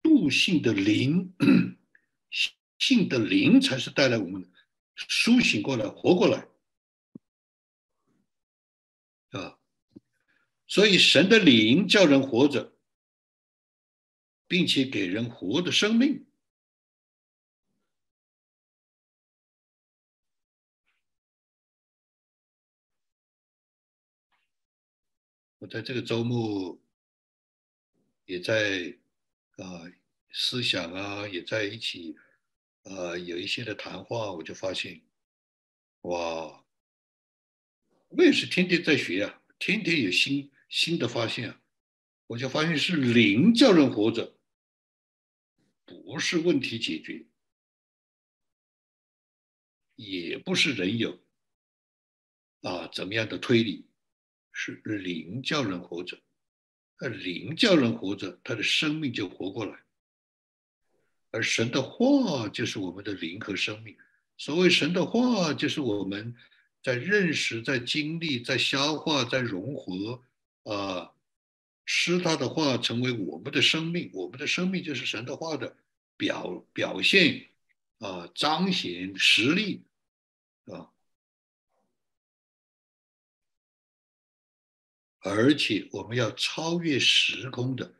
[0.04, 1.34] 悟性的灵，
[2.78, 4.50] 性的灵才是带来我们的
[4.96, 6.48] 苏醒过来、活过来，
[9.32, 9.58] 啊！
[10.68, 12.78] 所以神的灵叫人活着，
[14.48, 16.28] 并且给人活的生命。
[25.60, 26.80] 我在这个周末
[28.26, 28.96] 也在
[29.56, 29.92] 啊
[30.32, 32.16] 思想啊，也在一起
[32.84, 35.02] 啊有一些的谈话，我就发现，
[36.02, 36.64] 哇，
[38.10, 41.62] 我也是天天在学啊，天天有新新的发现啊，
[42.28, 44.38] 我就发现是灵叫人活着，
[45.86, 47.26] 不是问题解决，
[49.96, 51.20] 也不是人有
[52.62, 53.87] 啊怎么样的推理。
[54.60, 56.18] 是灵叫人活着，
[56.98, 59.78] 而灵叫人活着，他的生命就活过来。
[61.30, 63.96] 而神的话就是我们的灵和生命。
[64.36, 66.36] 所谓神的话，就是我们
[66.82, 70.24] 在认识、在经历、在消化、在融合
[70.64, 71.14] 啊，
[71.86, 74.10] 使他的话成为我们的生命。
[74.12, 75.78] 我们的生命就是神的话的
[76.18, 77.50] 表表现
[78.00, 79.84] 啊，彰显实力
[80.66, 80.90] 啊。
[85.28, 87.94] 而且我们要超越时空的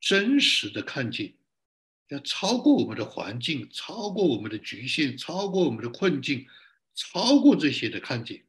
[0.00, 1.34] 真实的看见，
[2.08, 6.46] 要超过我们的环境，超过我们的局限，超过我们的困境，
[6.94, 8.44] 超过这些的看见，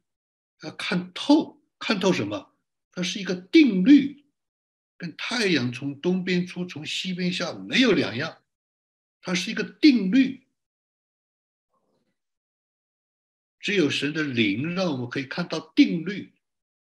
[0.62, 2.52] 要看透，看透什么？
[2.92, 4.24] 它是一个定律，
[4.96, 8.42] 跟太阳从东边出，从西边下没有两样，
[9.20, 10.46] 它是一个定律。
[13.60, 16.32] 只有神的灵让我们可以看到定律。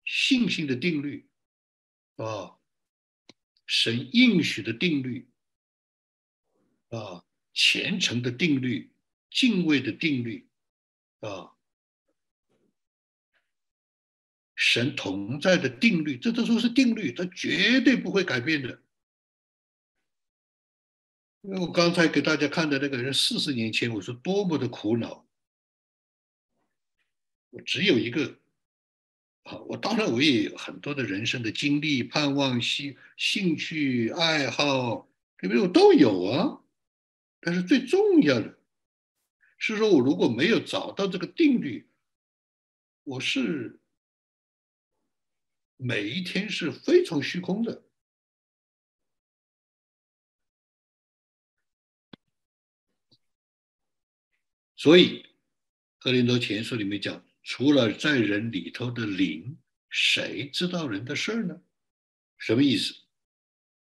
[0.07, 1.29] 信心的定律，
[2.15, 2.57] 啊，
[3.67, 5.29] 神应许的定律，
[6.91, 8.93] 啊，虔诚的定律，
[9.31, 10.49] 敬畏的定律，
[11.19, 11.57] 啊，
[14.55, 18.81] 神同在的定律，这都说是定律，它绝对不会改变的。
[21.43, 25.27] 因为我刚才给大家看的那个人，四十年前我是多么的苦恼，
[27.51, 28.39] 我只有一个。
[29.69, 35.63] 我当然我也有很多的人生的经历、盼望、兴兴趣、爱好，对不对？
[35.63, 36.63] 我都有啊。
[37.41, 38.59] 但是最重要的
[39.59, 41.89] 是说，我如果没有找到这个定律，
[43.05, 43.81] 我是
[45.77, 47.85] 每一天是非常虚空的。
[54.79, 55.23] 所以，
[55.99, 59.57] 《格林多前书》里面讲，除了在人里头的灵，
[59.89, 61.61] 谁知道人的事儿呢？
[62.39, 62.93] 什么意思？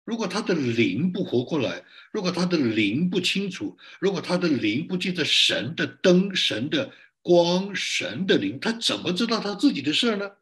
[0.03, 6.93] 如果他的灵不活过来，如果他的灵不清楚，如果他的灵不记得神的灯、神的
[7.23, 10.37] 光、神的灵，他怎么知道他自己的事儿呢？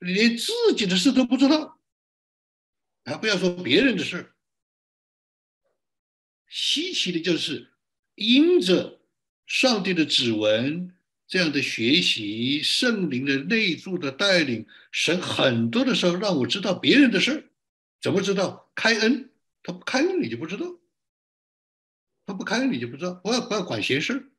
[0.00, 1.80] 连自己的事都不知道，
[3.06, 4.36] 还不要说别人的事儿。
[6.46, 7.72] 稀奇的就是，
[8.14, 9.00] 因着
[9.46, 10.94] 上帝的指纹，
[11.26, 17.50] 这样的学习，圣灵的内住的带领，神很多的时候让我知道别人的事，
[18.00, 18.70] 怎么知道？
[18.74, 19.30] 开恩，
[19.62, 20.66] 他不开恩你就不知道，
[22.26, 24.30] 他不开恩你就不知道，不要不要管闲事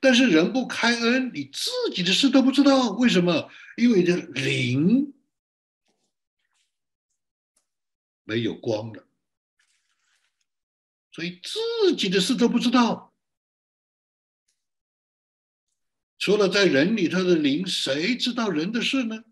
[0.00, 3.50] 但是人不开恩，你自己的事都不知道，为什么？
[3.76, 5.14] 因为这灵
[8.22, 9.08] 没有光了。
[11.10, 13.13] 所以自己的事都不知道，
[16.24, 19.26] 除了在人里头的灵，谁知道人的事呢？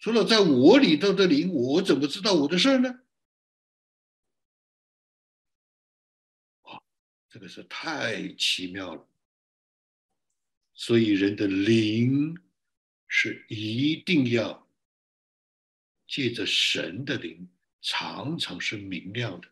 [0.00, 3.00] 除了在我里头的灵，我怎么知道我的事呢？
[6.62, 6.82] 啊，
[7.28, 9.08] 这个是太奇妙了。
[10.74, 12.36] 所以人的灵
[13.06, 14.68] 是一定要
[16.08, 17.48] 借着神的灵，
[17.80, 19.46] 常常是明亮的。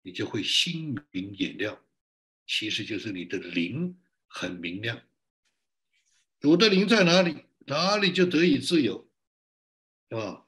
[0.00, 1.78] 你就会心明眼亮，
[2.46, 3.94] 其实就是你的灵
[4.34, 5.00] 很明亮。
[6.40, 9.08] 主的灵在哪里，哪里就得以自由，
[10.08, 10.44] 是吧？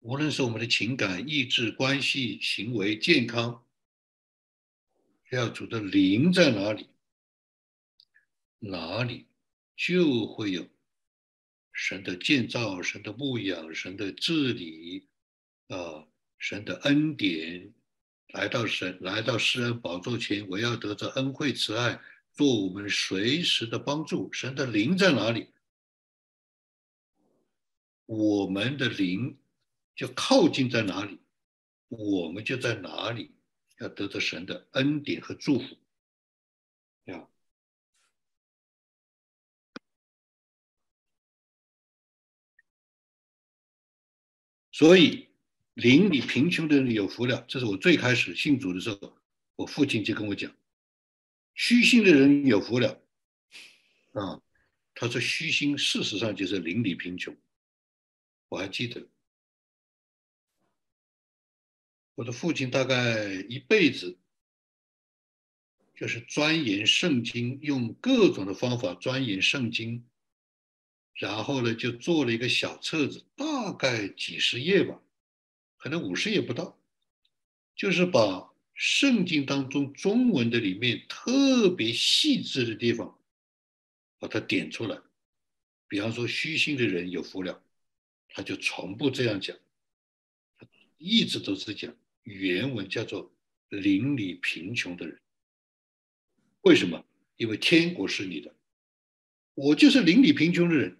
[0.00, 3.66] 无论是我们的情感、意志、关系、行为、健康，
[5.30, 6.90] 要主的灵在哪里，
[8.58, 9.26] 哪里
[9.74, 10.68] 就会有
[11.72, 15.08] 神的建造、神的牧养、神的治理
[15.68, 16.06] 啊。
[16.38, 17.72] 神的恩典
[18.32, 21.98] 来到神来到世人宝座前，我要得着恩惠慈爱，
[22.32, 24.30] 做我们随时的帮助。
[24.32, 25.48] 神的灵在哪里，
[28.04, 29.38] 我们的灵
[29.94, 31.18] 就靠近在哪里，
[31.88, 33.34] 我们就在哪里，
[33.78, 35.76] 要得到神的恩典和祝福。
[37.04, 37.26] 呀，
[44.72, 45.26] 所以。
[45.76, 49.18] 邻里贫穷的人有福了，这是我最开始信主的时候，
[49.56, 50.50] 我父亲就跟我讲，
[51.54, 53.02] 虚心的人有福了，
[54.12, 54.40] 啊，
[54.94, 57.36] 他说虚心事实上就是邻里贫穷，
[58.48, 59.06] 我还记得，
[62.14, 64.16] 我的父亲大概一辈子
[65.94, 70.06] 就是钻研圣经，用各种的方法钻研圣经，
[71.12, 75.02] 然后呢就做了一个小册子，大概几十页吧。
[75.86, 76.76] 可能五十页不到，
[77.76, 83.16] 就是把圣经当中中文的里面特别细致的地方，
[84.18, 84.98] 把它点出来。
[85.86, 87.62] 比方说，虚心的人有福了，
[88.30, 89.56] 他就从不这样讲，
[90.58, 90.66] 他
[90.98, 93.32] 一直都是讲原文叫做
[93.70, 95.20] “邻里贫穷的人”。
[96.62, 97.06] 为什么？
[97.36, 98.52] 因为天国是你的，
[99.54, 100.98] 我就是邻里贫穷的人，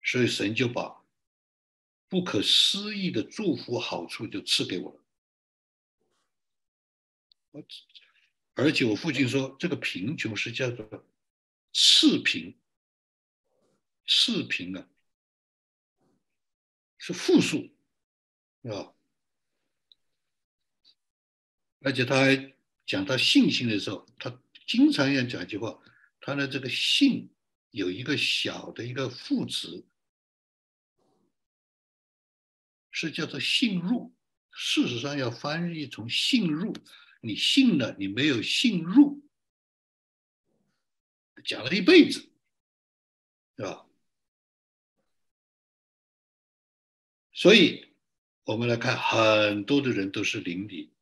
[0.00, 1.01] 所以神就把。
[2.12, 5.02] 不可思议的祝福好处就赐给我了，
[7.52, 7.64] 我
[8.52, 10.86] 而且我父亲说，这个贫穷是叫做
[11.72, 12.54] 次贫，
[14.06, 14.86] 次贫啊，
[16.98, 17.70] 是负数，
[18.64, 18.92] 啊，
[21.80, 22.54] 而且他还
[22.84, 25.80] 讲到信心的时候，他经常要讲一句话，
[26.20, 27.30] 他的这个信
[27.70, 29.86] 有一个小的一个副词。
[32.92, 34.14] 是叫做信入，
[34.52, 36.72] 事实上要翻译从信入，
[37.20, 39.20] 你信了，你没有信入，
[41.44, 42.20] 讲了一辈子，
[43.56, 43.86] 是吧？
[47.32, 47.88] 所以，
[48.44, 50.92] 我们来看，很多的人都是邻里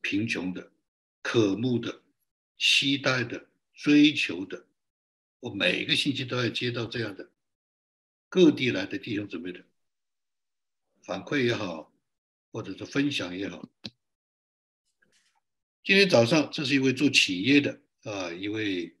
[0.00, 0.72] 贫穷的、
[1.22, 2.02] 渴慕的、
[2.58, 4.66] 期待的、追求的。
[5.40, 7.30] 我每个星期都要接到这样的
[8.28, 9.64] 各地来的弟兄姊妹的。
[11.06, 11.94] 反馈也好，
[12.50, 13.68] 或者是分享也好。
[15.84, 18.96] 今天早上，这是一位做企业的啊，一位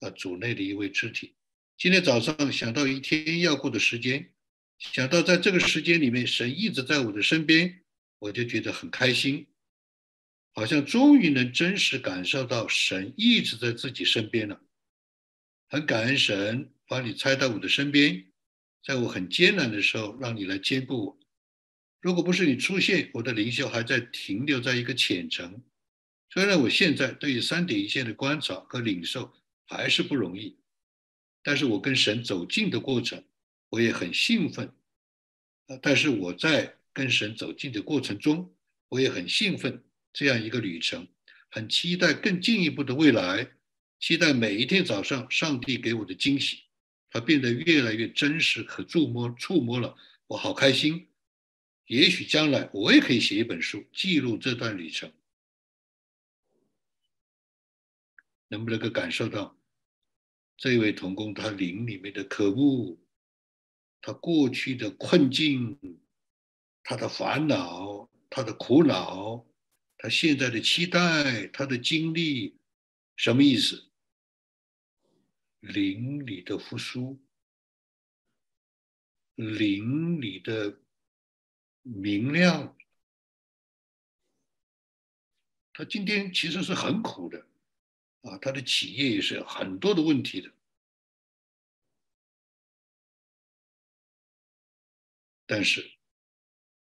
[0.00, 1.34] 啊组内的一位肢体。
[1.76, 4.32] 今天早上想到一天要过的时间，
[4.78, 7.82] 想到在这个时间里面，神一直在我的身边，
[8.20, 9.46] 我就觉得很开心，
[10.54, 14.62] 好像终于能真实感受到神一直在自己身边了。
[15.68, 18.32] 很感恩神把你拆到我的身边，
[18.82, 21.18] 在我很艰难的时候，让你来兼顾我。
[22.04, 25.62] 如果不是你出现，我的灵修还在停留在一个浅层。
[26.28, 29.32] 虽然我现在对于三点一线的观察和领受
[29.64, 30.58] 还是不容易，
[31.42, 33.24] 但是我跟神走近的过程，
[33.70, 34.70] 我也很兴奋。
[35.68, 38.54] 啊，但是我在跟神走近的过程中，
[38.90, 39.82] 我也很兴奋。
[40.12, 41.08] 这样一个旅程，
[41.48, 43.48] 很期待更进一步的未来，
[43.98, 46.64] 期待每一天早上上帝给我的惊喜，
[47.08, 49.96] 它变得越来越真实可触摸，触摸了，
[50.26, 51.06] 我好开心。
[51.86, 55.12] 也许将来我也可以写一本书，记录这段旅程。
[58.48, 59.58] 能不能够感受到
[60.56, 62.96] 这位童工他灵里面的可恶，
[64.00, 66.00] 他过去的困境，
[66.82, 69.44] 他的烦恼，他的苦恼，
[69.98, 72.56] 他现在的期待，他的经历，
[73.16, 73.90] 什么意思？
[75.60, 77.20] 灵里的复苏，
[79.34, 80.80] 灵里的。
[81.86, 82.74] 明亮，
[85.74, 87.46] 他今天其实是很苦的，
[88.22, 90.50] 啊，他的企业也是很多的问题的，
[95.44, 95.92] 但是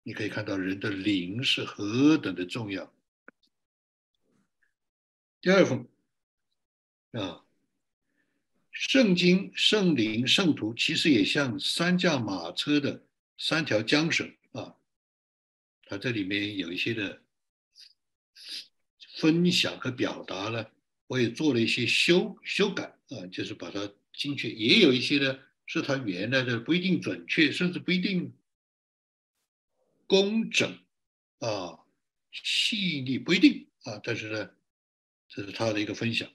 [0.05, 2.95] 你可以看到人的灵是何等的重要。
[5.41, 5.89] 第二封
[7.11, 7.45] 啊，
[8.71, 13.05] 圣经、圣灵、圣徒其实也像三驾马车的
[13.37, 14.33] 三条缰绳。
[15.87, 17.23] 它这里面有一些的
[19.19, 20.67] 分享和表达呢，
[21.07, 28.35] 我也做了一些修修改啊，就是把它精确，也有一些呢是它原来的不一定准确，甚至不一定
[30.09, 30.79] 工整
[31.39, 31.79] 啊，
[32.33, 34.51] 细腻不一定啊，但是呢，
[35.29, 36.29] 这是他的一个分享。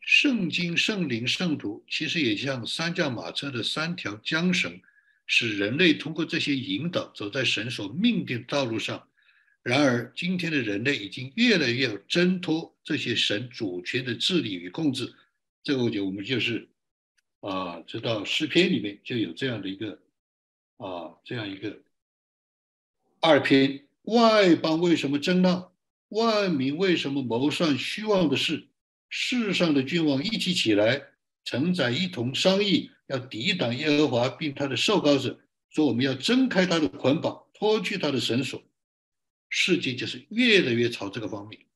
[0.00, 4.80] 圣经、圣灵、圣徒其实也像三驾马车的三条缰绳。
[5.28, 9.06] 使人类通过这些引导走在神所命定的道路上。
[9.62, 15.14] 然而，今天的人类已经越来越挣脱这些神主权的治理与控制。
[15.62, 16.68] 这个就我们就是
[17.40, 20.00] 啊，知道诗篇里面就有这样的一个
[20.78, 21.82] 啊，这样一个
[23.20, 25.72] 二篇：外邦为什么争闹？
[26.08, 28.66] 万民为什么谋算虚妄的事？
[29.10, 31.02] 世上的君王一起起来，
[31.44, 32.90] 承载一同商议。
[33.08, 35.38] 要抵挡耶和华，并他的受膏者，
[35.70, 38.62] 说我们要挣开他的捆绑，脱去他的绳索。
[39.48, 41.66] 世界就是越来越朝这个方面，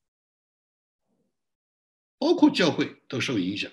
[2.19, 3.71] 包括教会都受影响。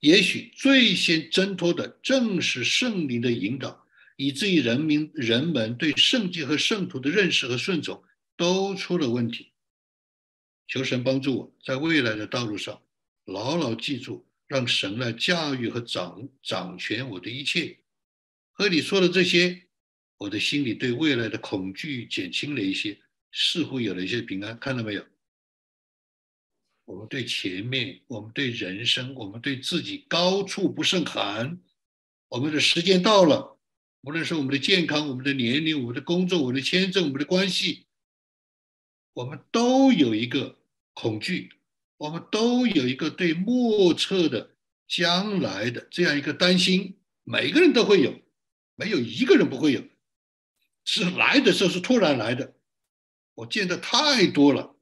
[0.00, 8.02] 也许最先挣脱的正是圣灵的引导，以至于人民人们对圣经和圣徒的认识和顺从
[8.36, 9.52] 都出了问题。
[10.66, 12.82] 求神帮助我在未来的道路上
[13.24, 14.26] 牢牢记住。
[14.52, 17.78] 让神来驾驭和掌掌权我的一切。
[18.52, 19.62] 和你说的这些，
[20.18, 23.00] 我的心里对未来的恐惧减轻了一些，
[23.32, 24.58] 似乎有了一些平安。
[24.58, 25.06] 看到没有？
[26.84, 31.58] 我们对前面，我们对人生，我们对自己高处不胜寒。
[32.28, 33.58] 我们的时间到了，
[34.02, 37.86] 无论是我们的健康、我们的年龄、我们的工作、我们的签证、我们的关系，
[39.14, 40.58] 我们都有一个
[40.92, 41.52] 恐惧。
[42.02, 44.56] 我们都有一个对莫测的
[44.88, 48.20] 将来的这样一个担心，每个人都会有，
[48.74, 49.84] 没有一个人不会有。
[50.84, 52.56] 是来的时候是突然来的，
[53.34, 54.74] 我见的太多了，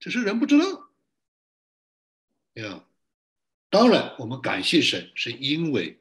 [0.00, 0.90] 只是人不知道。
[2.54, 2.84] 呀，
[3.70, 6.00] 当然我们感谢神，是因为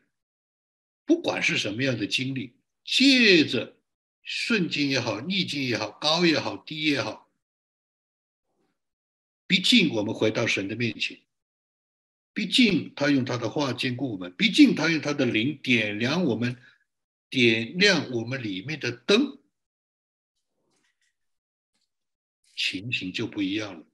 [1.05, 3.77] 不管是什么样的经历，借着
[4.23, 7.26] 顺境也好，逆境也好，高也好，低也好。
[9.47, 11.17] 毕竟我们回到神的面前，
[12.33, 16.57] 毕竟他用他的话坚固我们，毕竟他用他的灵点亮我们，
[17.29, 19.39] 点亮我们里面的灯，
[22.55, 23.85] 情形就不一样了。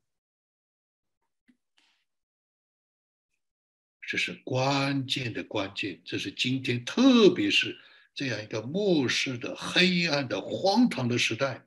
[4.02, 7.80] 这是关键的关键，这是今天特别是
[8.14, 11.66] 这样一个末世的黑暗的荒唐的时代。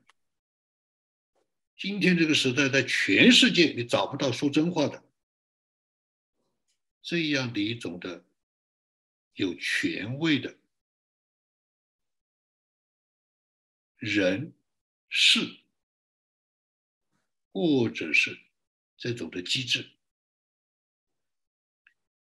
[1.77, 5.03] 今天这个时代，在全世界你找不到说真话的
[7.03, 8.25] 这样的一种的
[9.35, 10.57] 有权威的
[13.97, 14.51] 人
[15.07, 15.57] 事，
[17.51, 18.39] 或者是
[18.97, 19.87] 这种的机制。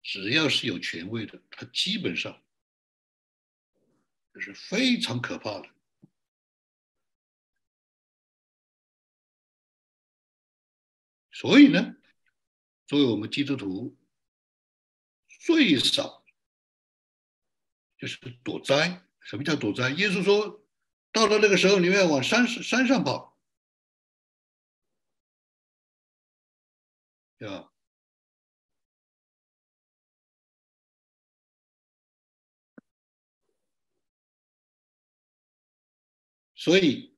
[0.03, 2.43] 只要是有权威的，他基本上
[4.34, 5.74] 这是非常可怕的。
[11.36, 11.98] 所以呢，
[12.88, 13.98] 作为我们基督徒，
[15.28, 16.24] 最少
[17.98, 19.06] 就是躲灾。
[19.20, 19.90] 什么叫躲灾？
[19.90, 20.66] 耶稣说，
[21.12, 23.38] 到了那个时候，你们要往山山上跑，
[27.38, 27.70] 对吧？
[36.56, 37.14] 所以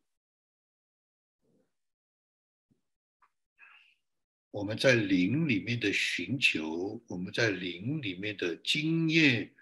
[4.58, 9.54] 我们在灵里面的寻求，我们在灵里面的经验，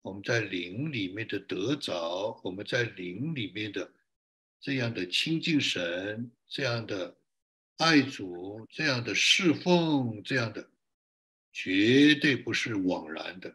[0.00, 3.92] 我们在灵里面的得着，我们在灵里面的
[4.58, 7.14] 这样的亲近神，这样的
[7.76, 10.66] 爱主，这样的侍奉，这样的
[11.52, 13.54] 绝对不是枉然的。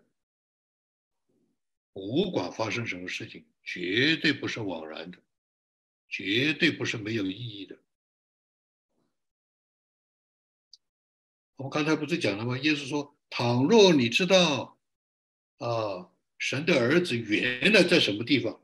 [1.91, 5.17] 不管发生什么事情，绝对不是枉然的。
[6.07, 7.75] 绝对不是没有意义的。
[11.55, 12.57] 我们刚才不是讲了吗？
[12.57, 14.77] 耶稣说：“倘若你知道，
[15.57, 18.59] 啊，神的儿子原来在什么地方？”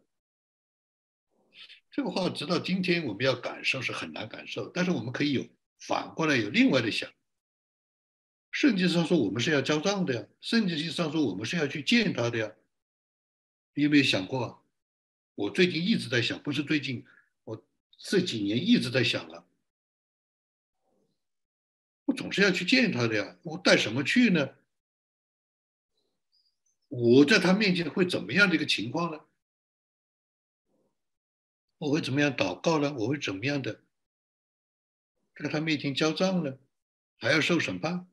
[1.92, 7.10] 这个话直到今天我们要感受是很难感受，但是我们可以有反过来有另外的想。
[8.52, 12.52] 圣经上说我们是要交账的呀，圣经上说我们是要去见他的呀。
[13.74, 14.64] 你有没有想过？
[15.36, 17.06] 我最近一直在想，不是最近。
[17.46, 17.66] 我
[17.98, 19.46] 这几年一直在想了，
[22.20, 23.38] 总是要去见他的呀。
[23.44, 24.50] 我带什么去呢？
[26.90, 29.26] 我在他面前会怎么样的一个情况呢？
[31.78, 32.94] 我会怎么样祷告呢？
[32.94, 33.82] 我会怎么样的
[35.34, 36.58] 在他面前交账呢？
[37.16, 38.06] 还要受审判？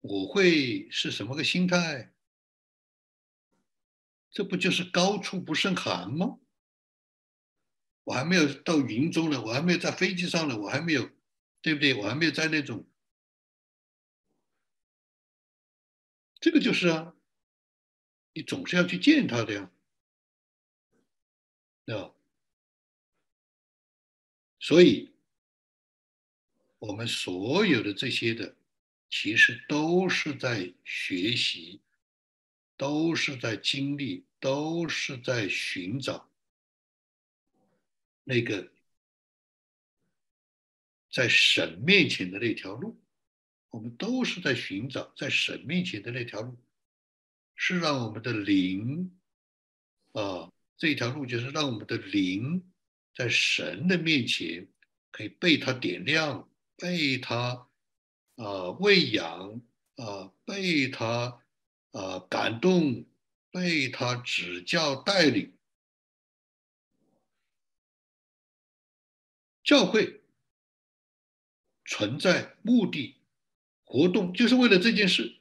[0.00, 2.12] 我会是什么个心态？
[4.32, 6.40] 这不就是高处不胜寒吗？
[8.10, 11.08] 我还没有到云中呢，我还没有在飞机上呢，我还没有，
[11.62, 11.94] 对不对？
[11.94, 12.84] 我还没有在那种，
[16.40, 17.14] 这个就是啊，
[18.32, 19.70] 你总是要去见他的呀，
[21.86, 22.10] 啊，
[24.58, 25.12] 所以，
[26.80, 28.56] 我们所有的这些的，
[29.08, 31.80] 其实都是在学习。
[32.76, 36.29] 都是在经历，都是在寻找
[38.30, 38.70] 那个
[41.10, 43.02] 在神面前的那条路。
[43.70, 46.56] 我们都是在寻找在神面前的那条路，
[47.56, 49.18] 是让我们的灵
[50.12, 52.72] 啊，这条路就是让我们的灵
[53.14, 54.68] 在神的面前
[55.10, 57.68] 可以被他点亮，被他
[58.36, 59.60] 啊喂养
[59.96, 61.36] 啊，被他。
[61.92, 63.04] 啊，感动，
[63.50, 65.52] 被他指教带领，
[69.70, 70.20] 教会
[71.84, 73.14] 存在目的，
[73.84, 75.36] 活动就是为了这件事，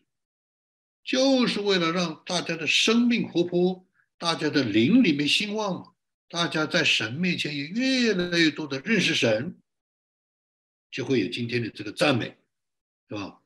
[1.04, 3.84] 就是为了让大家的生命活泼，
[4.20, 5.96] 大家的灵里面兴旺，
[6.28, 9.60] 大家在神面前也越来越多的认识神，
[10.92, 12.38] 就会有今天的这个赞美，
[13.08, 13.42] 是吧？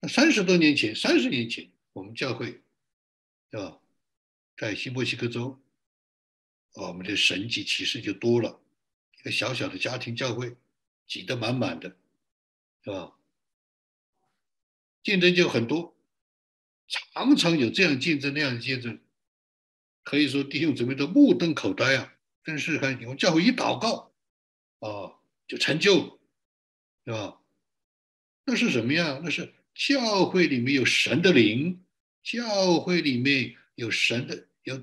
[0.00, 2.62] 那三十多年前，三十年前，我们教会，
[3.50, 3.78] 对吧？
[4.56, 5.60] 在新墨西哥州，
[6.86, 8.60] 我们的神迹启示就多了，
[9.18, 10.54] 一个小小的家庭教会，
[11.06, 11.96] 挤得满满的，
[12.84, 13.16] 是吧？
[15.02, 15.96] 竞争就很多，
[16.86, 19.00] 常常有这样竞争那样的竞争，
[20.04, 22.14] 可以说弟兄姊妹都目瞪口呆啊！
[22.44, 24.12] 真是看，我们教会一祷告，
[24.78, 26.20] 啊，就成就，
[27.04, 27.40] 是吧？
[28.44, 29.20] 那是什么呀？
[29.22, 29.54] 那是。
[29.74, 31.84] 教会里面有神的灵，
[32.24, 34.82] 教会里面有神的有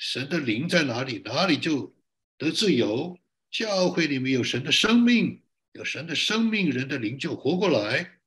[0.00, 1.94] 神的灵在哪里，哪里就
[2.38, 3.18] 得自由。
[3.50, 5.42] 教会里面有神的生命，
[5.72, 8.18] 有神的生命，人的灵就活过来，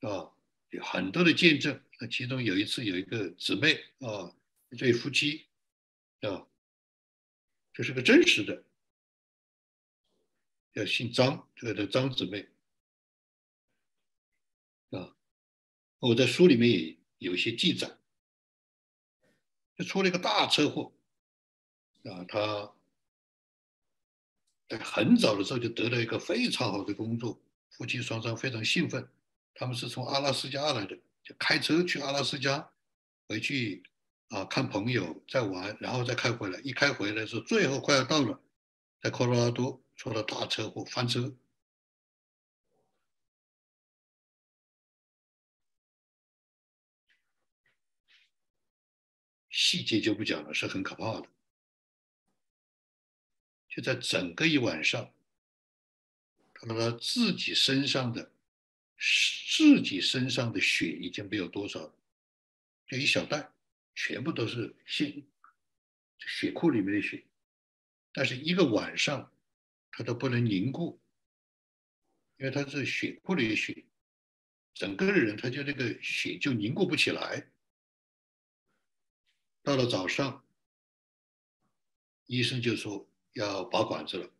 [0.00, 0.34] 啊，
[0.70, 1.80] 有很多的见证。
[2.00, 4.34] 那其中有一次有一个姊妹啊，
[4.70, 5.46] 一对夫妻，
[6.22, 6.48] 啊，
[7.72, 8.64] 这是个真实的，
[10.72, 12.48] 要姓张，这个叫张姊妹
[14.90, 15.14] 啊。
[16.00, 17.96] 我在书里面也有一些记载，
[19.76, 20.92] 就出了一个大车祸，
[22.08, 22.72] 啊，他
[24.68, 27.38] 在很早的时候就得了一个非常好的工作，
[27.70, 29.08] 夫妻双双非常兴奋。
[29.54, 32.70] 他们是从阿拉斯加来的，就开车去阿拉斯加，
[33.28, 33.82] 回去
[34.28, 36.60] 啊看朋友，在玩，然后再开回来。
[36.60, 38.40] 一开回来是，最后快要到了，
[39.00, 41.34] 在科罗拉多出了大车祸翻车。
[49.48, 51.35] 细节就不讲了，是很可怕的。
[53.76, 55.12] 就在整个一晚上，
[56.54, 58.32] 他说他自己身上的
[58.98, 61.94] 自己身上的血已经没有多少了，
[62.88, 63.50] 就一小袋，
[63.94, 65.22] 全部都是血，
[66.20, 67.22] 血库里面的血。
[68.14, 69.30] 但是一个晚上，
[69.90, 70.98] 他都不能凝固，
[72.38, 73.84] 因为他是血库里的血，
[74.72, 77.46] 整个人他就那个血就凝固不起来。
[79.62, 80.42] 到了早上，
[82.24, 83.06] 医生就说
[83.36, 84.30] 要拔管子了，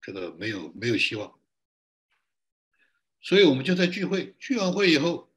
[0.00, 1.38] 这个没有没有希望，
[3.20, 4.34] 所以我们就在聚会。
[4.38, 5.32] 聚完会以后，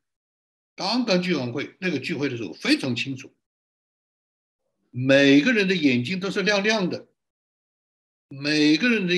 [0.76, 3.36] 刚刚聚完会，那个聚会的时候非常清楚，
[4.92, 7.08] 每个人的眼睛都是亮亮的，
[8.28, 9.16] 每个人的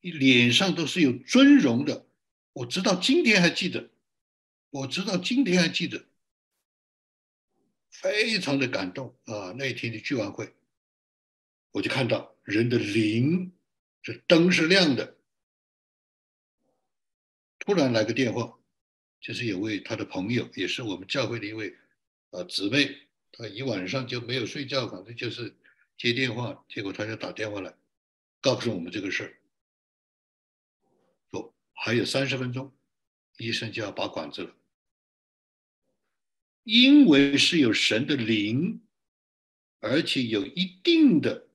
[0.00, 2.06] 脸上都是有尊荣的。
[2.52, 3.90] 我直到今天还记得，
[4.70, 6.06] 我直到今天还记得。
[7.90, 9.52] 非常的感动啊！
[9.58, 10.54] 那一天的聚完会，
[11.72, 13.52] 我就看到人的灵，
[14.02, 15.16] 这灯是亮的。
[17.58, 18.58] 突然来个电话，
[19.20, 21.76] 就是有位他的朋友，也是我们教会的一位
[22.30, 25.56] 啊姊妹，她一晚上就没有睡觉，反正就是
[25.96, 27.74] 接电话，结果他就打电话来，
[28.40, 29.32] 告诉我们这个事儿，
[31.30, 32.72] 说还有三十分钟，
[33.38, 34.54] 医生就要拔管子了。
[36.64, 38.82] 因为是有神的灵，
[39.80, 41.48] 而且有一定的，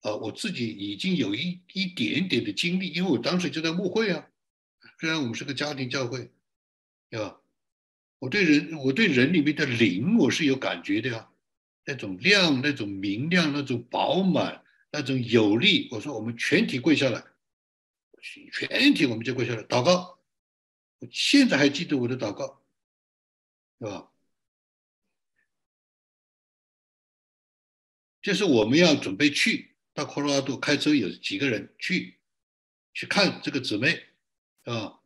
[0.00, 4.28] 啊，我自己已经有一一点点的经历，因为我当时就在牧会啊，
[4.98, 6.30] 虽然我们是个家庭教会，
[7.10, 7.40] 对吧？
[8.18, 11.30] 我对人，我对人里面的灵，我是有感觉的呀，
[11.84, 15.88] 那种亮，那种明亮，那种饱满，那种有力。
[15.90, 17.24] 我说我们全体跪下来，
[18.52, 20.18] 全体我们就跪下来祷告。
[20.98, 22.62] 我现在还记得我的祷告，
[23.78, 24.10] 对吧？
[28.20, 32.18] 就是我们要准备去到科罗拉多开车，有几个人去
[32.94, 34.02] 去看这个姊妹，
[34.62, 35.00] 啊，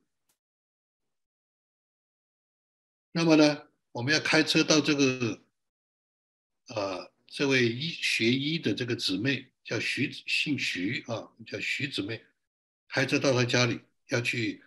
[3.12, 5.43] 那么呢，我们要开车到这个，
[6.68, 12.22] 呃，这位医学医的这个姊妹叫徐，姓徐啊，叫徐姊妹，
[12.89, 14.62] 开车到她家里，要去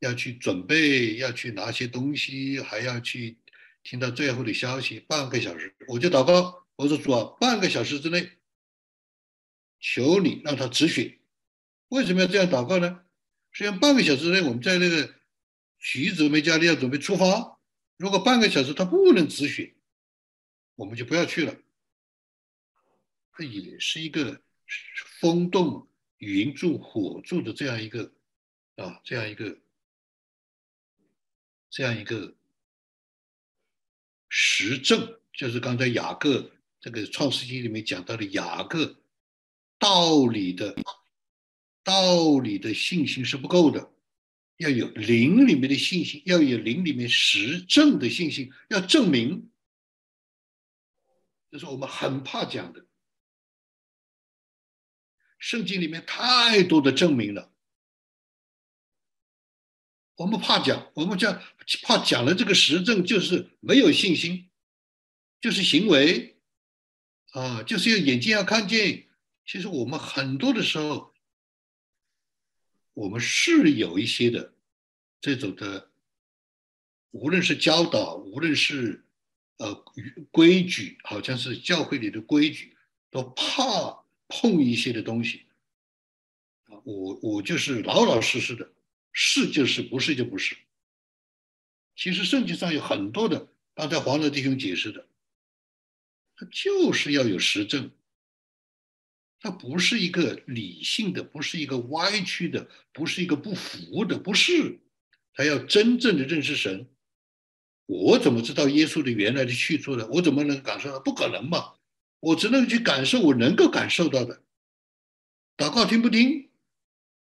[0.00, 3.38] 要去准备，要去拿些东西，还要去
[3.82, 6.66] 听到最后的消息，半个小时，我就祷告。
[6.76, 8.30] 我说主啊，半个小时之内，
[9.80, 11.18] 求你让他止血。
[11.88, 13.02] 为什么要这样祷告呢？
[13.50, 15.14] 实际上，半个小时内，我们在那个
[15.78, 17.58] 徐姊妹家里要准备出发。
[17.96, 19.74] 如果半个小时他不能止血，
[20.76, 21.56] 我们就不要去了。
[23.36, 24.40] 这也是一个
[25.20, 28.12] 风动云助火助的这样一个
[28.76, 29.58] 啊，这样一个
[31.70, 32.36] 这样一个
[34.28, 36.52] 实证，就是刚才雅各。
[36.82, 39.02] 这个《创世纪》里面讲到的雅各
[39.80, 40.76] 道理的
[41.82, 43.92] 道理的信心是不够的，
[44.58, 49.50] 要有灵里面的信心，要有灵里面实证的信心，要证明。
[51.50, 52.86] 这是我们很怕讲的。
[55.38, 57.50] 圣经里面太多的证明了，
[60.16, 61.42] 我们怕讲，我们讲
[61.82, 64.50] 怕讲了这个实证就是没有信心，
[65.40, 66.36] 就是行为。
[67.32, 69.06] 啊，就是要眼睛要看见。
[69.50, 71.12] 其实我们很多的时候，
[72.94, 74.54] 我们是有一些的
[75.20, 75.90] 这种的，
[77.10, 79.04] 无论是教导，无论是
[79.56, 79.74] 呃
[80.30, 82.76] 规矩，好像是教会里的规矩，
[83.10, 85.46] 都怕碰一些的东西。
[86.84, 88.72] 我我就是老老实实的，
[89.10, 90.56] 是就是，不是就不是。
[91.96, 95.08] 其实圣经上有很多的，刚才黄德弟兄解释的。
[96.36, 97.90] 他就是要有实证，
[99.40, 104.78] 它不是一个理性的，不是一个歪曲的，不是一个不服的，不是。
[105.32, 106.86] 他要真正的认识神。
[107.86, 110.06] 我怎么知道耶稣的原来的去处呢？
[110.12, 111.00] 我怎么能感受到？
[111.00, 111.74] 不可能嘛！
[112.20, 114.42] 我只能去感受我能够感受到的。
[115.56, 116.50] 祷告听不听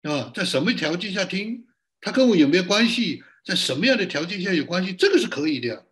[0.03, 0.31] 啊？
[0.35, 1.67] 在什么条件下听？
[2.01, 3.25] 他跟我有没有关系？
[3.45, 4.93] 在什么样的条件下有关系？
[4.93, 5.83] 这个是可以的呀。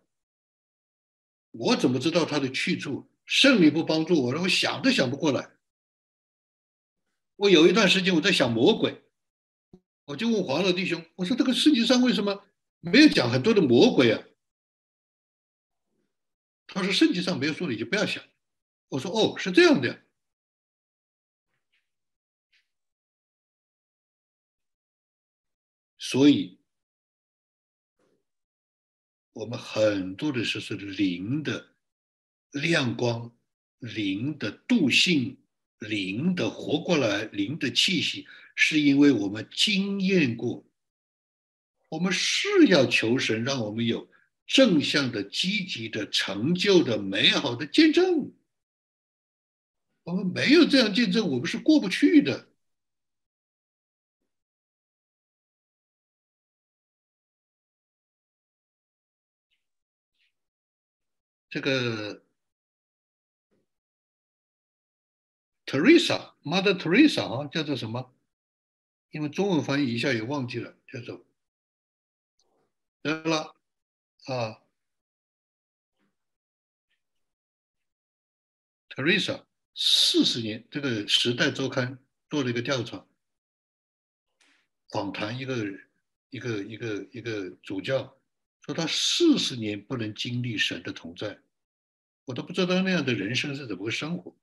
[1.51, 3.09] 我怎么知道他的去处？
[3.25, 5.49] 圣灵不帮助我，我想都想不过来。
[7.41, 9.01] 我有一段时间我在想魔鬼，
[10.05, 12.45] 我就问黄老弟兄，我说这个世界上为什么
[12.81, 14.23] 没有讲很多的魔鬼啊？
[16.67, 18.23] 他说圣经上没有说，你就不要想。
[18.89, 20.05] 我说哦，是这样的。
[25.97, 26.59] 所以，
[29.33, 31.73] 我们很多的时候是灵的
[32.51, 33.35] 亮光、
[33.79, 35.40] 灵的度性
[35.81, 40.63] 灵的活过来、灵的气息，是因为我们经验过，
[41.89, 44.07] 我们是要求神让我们有
[44.45, 48.31] 正向的、积极的、成就的、美好的见证。
[50.03, 52.47] 我们没有这样见证，我们是过不去的。
[61.49, 62.23] 这个
[65.71, 68.13] Teresa，Mother Teresa 啊，叫做什么？
[69.11, 71.25] 因为中文翻译一下也忘记了，叫做
[73.01, 73.55] 得了
[74.25, 74.59] 啊
[78.89, 79.45] ，Teresa。
[79.73, 81.95] 四十年，这个《时代周刊》
[82.29, 83.05] 做了一个调查，
[84.89, 85.55] 访谈一个
[86.29, 88.19] 一个一个一个主教，
[88.65, 91.39] 说他四十年不能经历神的同在，
[92.25, 94.35] 我都不知道那样的人生是怎么个生活，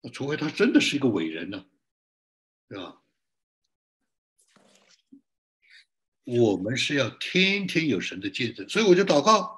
[0.00, 1.66] 那除非他真的是一个伟人呢，
[2.68, 3.00] 对吧？
[6.24, 9.56] 我们是要天天有神的见证，所以我就祷告。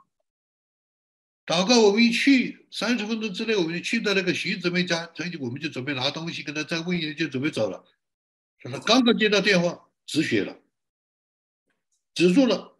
[1.47, 7.85] 祷告，我们一去三十分钟之内，我们就去到那个徐姊妹家，所以我们就准备拿东西，跟他再问一，就准备走了。
[8.61, 10.57] 说他刚刚接到电话，止血了，
[12.15, 12.79] 止住了。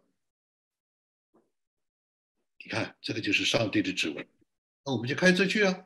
[2.63, 4.25] 你看，这个就是上帝的指纹。
[4.85, 5.85] 那我们就开车去啊，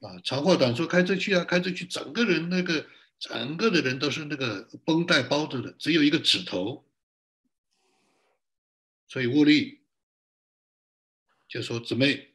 [0.00, 2.86] 啊，长话短说，开车去啊，开车去，整个人那个
[3.18, 6.84] 整个的人都是那个绷带包着的，只有一个指头。
[9.08, 9.80] 所以沃利。
[11.48, 12.34] 就说姊妹，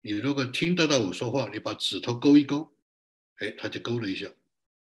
[0.00, 2.74] 你如果听得到我说话，你把指头勾一勾，
[3.36, 4.26] 哎，他就勾了一下。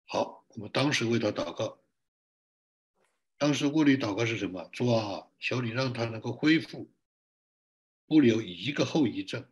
[0.07, 1.79] 好，我们当时为他祷告。
[3.37, 4.67] 当时物理祷告是什么？
[4.73, 6.91] 主啊，求你让他能够恢复，
[8.07, 9.45] 不留一个后遗症。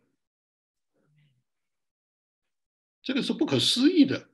[3.03, 4.29] 这个是不可思议的。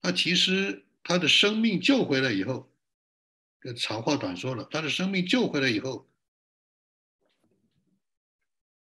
[0.00, 2.72] 他其实他的生命救回来以后，
[3.76, 6.08] 长话短说了，他的生命救回来以后。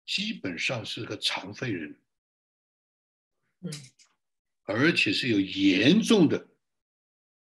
[0.06, 2.02] 基本上是个残废人，
[3.60, 3.72] 嗯，
[4.64, 6.50] 而且是有严重的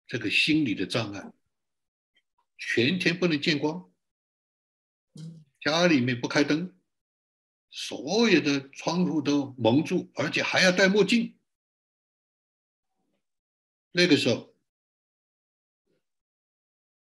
[0.06, 1.32] 这个心理的障碍，
[2.58, 3.90] 全天不能见光，
[5.62, 6.77] 家里面不开灯，
[7.70, 11.36] 所有的窗户都蒙住，而且还要戴墨镜。
[13.92, 14.54] 那个时候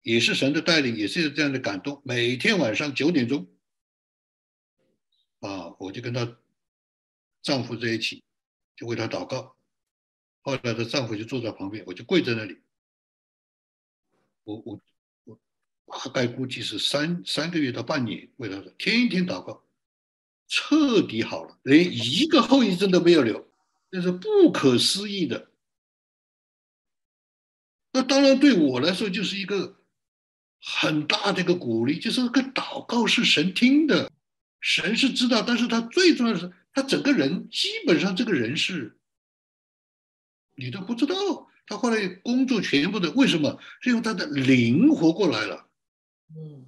[0.03, 3.47] 也是神的带领，也是这样的感动，每天晚上九点钟。
[5.41, 6.39] 啊，我就跟她
[7.43, 8.25] 丈夫在一起，
[8.75, 9.57] 就为她祷告。
[10.41, 12.61] 后来她丈夫就坐在旁边，我就跪在那里。
[14.45, 14.81] 我我
[15.25, 15.41] 我
[15.87, 19.68] 大概估计是三三个月到半年，为她天天祷告，
[20.49, 23.47] 彻底好了，连一个后遗症都没有留，
[23.91, 25.51] 那是不可思议的。
[27.93, 29.83] 那当然对我来说就是一个
[30.61, 34.11] 很大的一个鼓励，就是那个祷告是神听的。
[34.61, 38.99] 神是知道，但是他最重要的是，他整个人基本上这个人是，
[40.57, 41.15] 你都不知道。
[41.67, 43.61] 他后来工作全部的为什么？
[43.83, 45.69] 是因为他的灵活过来了。
[46.35, 46.65] 嗯，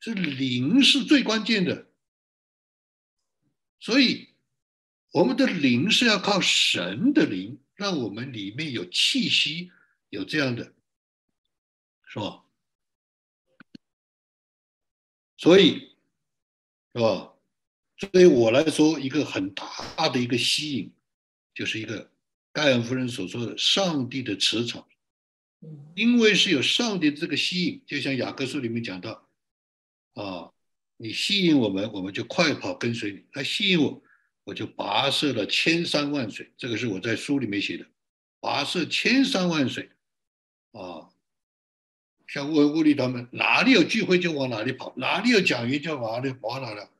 [0.00, 1.87] 是灵是最关键的。
[3.80, 4.28] 所以
[5.12, 9.70] 我们的灵是要靠神的灵，让我们里面有气息，
[10.10, 10.72] 有这样的，
[12.06, 12.44] 是吧？
[15.36, 15.86] 所以。
[16.94, 17.34] 是吧？
[18.10, 20.90] 对我来说，一个很大的一个吸引，
[21.54, 22.10] 就是一个
[22.50, 24.88] 盖恩夫人所说的上帝的磁场。
[25.94, 29.28] 因为是有上帝这个吸引，就像雅各书里面讲到，
[30.14, 30.50] 啊，
[30.98, 34.02] 你吸引我们，我们就快跑跟随你；他吸引我，
[34.44, 36.52] 我就跋涉了千山万水。
[36.58, 37.86] 这个是我在书里面写的，
[38.40, 39.88] 跋涉千山万水，
[40.72, 41.08] 啊。
[42.26, 46.90] 像乌乌里他们，哪里有聚会就往哪里跑，哪里有讲员就往哪里跑哪了。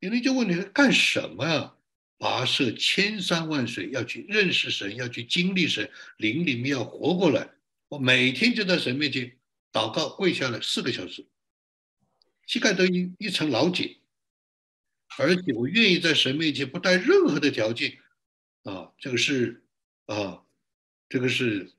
[0.00, 1.72] 有人就问你干什么呀？
[2.18, 7.48] 跋涉千山万水要去认识神，要去经历神，灵里面要活过来。
[7.88, 9.32] 我每天就在神面前
[9.72, 11.24] 祷告，跪下来四个小时，
[12.46, 13.96] 膝盖都一一层老茧，
[15.18, 17.98] 而且我愿意在神面前不带任何的条件
[18.62, 19.62] 啊，这个是
[20.06, 20.42] 啊，
[21.08, 21.72] 这个是。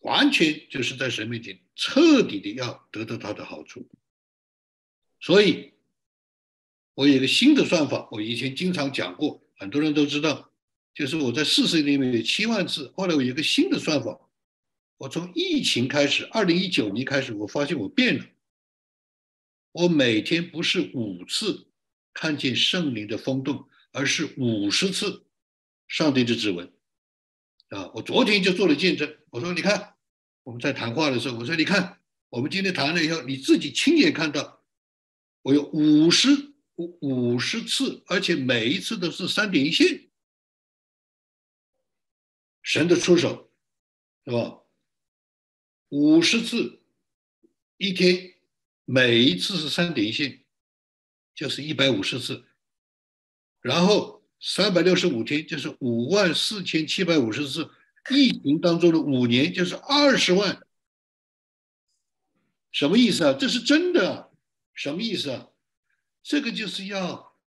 [0.00, 3.88] 完全就是在神面前彻底的要得到他的好处，
[5.18, 5.72] 所以，
[6.92, 10.52] 我有一个新的算法，我以前经常讲过，很多人都知道，
[10.92, 12.92] 就是我在四十里面有七万次。
[12.94, 14.20] 后来我有一个新的算法，
[14.98, 18.26] 我从疫情开始，二零一九年开始，我发现我变了。
[19.74, 21.66] 我每天不是五次
[22.12, 25.26] 看见圣灵的风动，而是五十次
[25.88, 26.72] 上帝的指纹。
[27.70, 29.18] 啊，我昨天就做了见证。
[29.30, 29.96] 我说，你看
[30.44, 34.64] 我们在谈话的时候，我说，你看我们今天谈了以后，你自己亲眼看到，
[35.42, 36.28] 我有五十
[36.76, 40.08] 五五十次，而且每一次都是三点一线，
[42.62, 43.50] 神的出手，
[44.24, 44.60] 是吧？
[45.88, 46.80] 五十次
[47.76, 48.33] 一天。
[48.84, 50.44] 每一次是三点一线，
[51.34, 52.44] 就是一百五十次，
[53.60, 57.70] 然后三百六十五天就是五万四千七百五十次，
[58.10, 60.60] 疫情当中的五年就是二十万，
[62.72, 63.32] 什么意思啊？
[63.32, 64.30] 这是真的，
[64.74, 65.48] 什么意思啊？
[66.22, 67.38] 这个就是要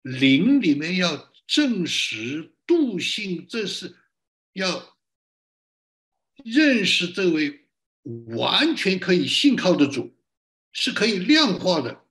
[0.00, 3.94] 灵里面要证实度性，这是
[4.54, 4.96] 要
[6.42, 7.66] 认识这位
[8.36, 10.13] 完全可以信靠的主。
[10.74, 12.04] 是可以量化的，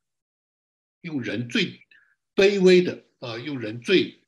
[1.02, 1.86] 用人最
[2.34, 4.24] 卑微的啊，用人最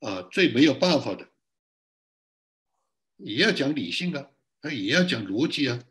[0.00, 1.30] 啊最没有办法的，
[3.16, 5.82] 也要讲理性啊，他也要讲逻辑啊，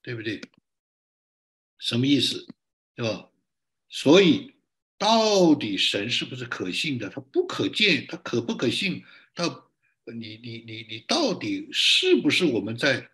[0.00, 0.40] 对不对？
[1.78, 2.48] 什么意思，
[2.94, 3.30] 对吧？
[3.88, 4.54] 所以
[4.96, 7.10] 到底神是不是可信的？
[7.10, 9.04] 他不可见，他可不可信？
[9.34, 9.66] 他
[10.06, 13.10] 你你你你到底是不是我们在？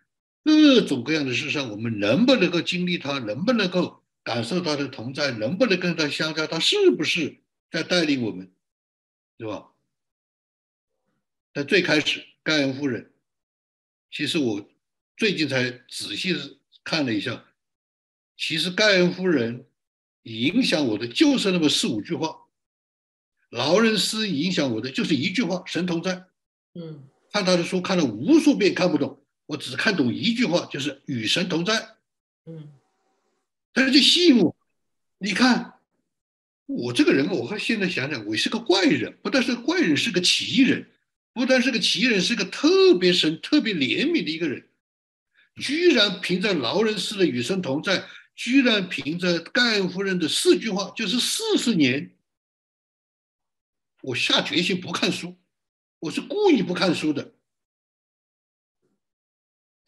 [0.49, 3.19] 各种各样的事上，我们能不能够经历它？
[3.19, 5.29] 能不能够感受它的同在？
[5.29, 6.47] 能不能跟它相交？
[6.47, 7.37] 它是不是
[7.69, 8.51] 在带领我们？
[9.37, 9.67] 对吧？
[11.53, 13.11] 在最开始，盖恩夫人，
[14.09, 14.67] 其实我
[15.15, 16.35] 最近才仔细
[16.83, 17.45] 看了一下，
[18.35, 19.67] 其实盖恩夫人
[20.23, 22.35] 影响我的就是那么四五句话，
[23.51, 26.25] 劳伦斯影响我的就是一句话：神同在。
[26.73, 29.23] 嗯，看他的书看了无数遍，看不懂。
[29.49, 31.95] 我只看懂一句话，就是与神同在。
[32.45, 32.69] 嗯，
[33.73, 34.55] 但是就吸引我。
[35.17, 35.79] 你看，
[36.67, 40.85] 我这个人，我现在想想，我是个怪人，不但是怪人，是个奇人，
[41.33, 44.67] 不但是个奇人，是个特别神、特别怜悯的一个人。
[45.55, 52.11] 居然凭着劳伦斯的与神同在，居然凭着盖恩夫人的四句话，就是四十年，
[54.03, 55.35] 我下决心不看书，
[55.97, 57.33] 我是故意不看书的。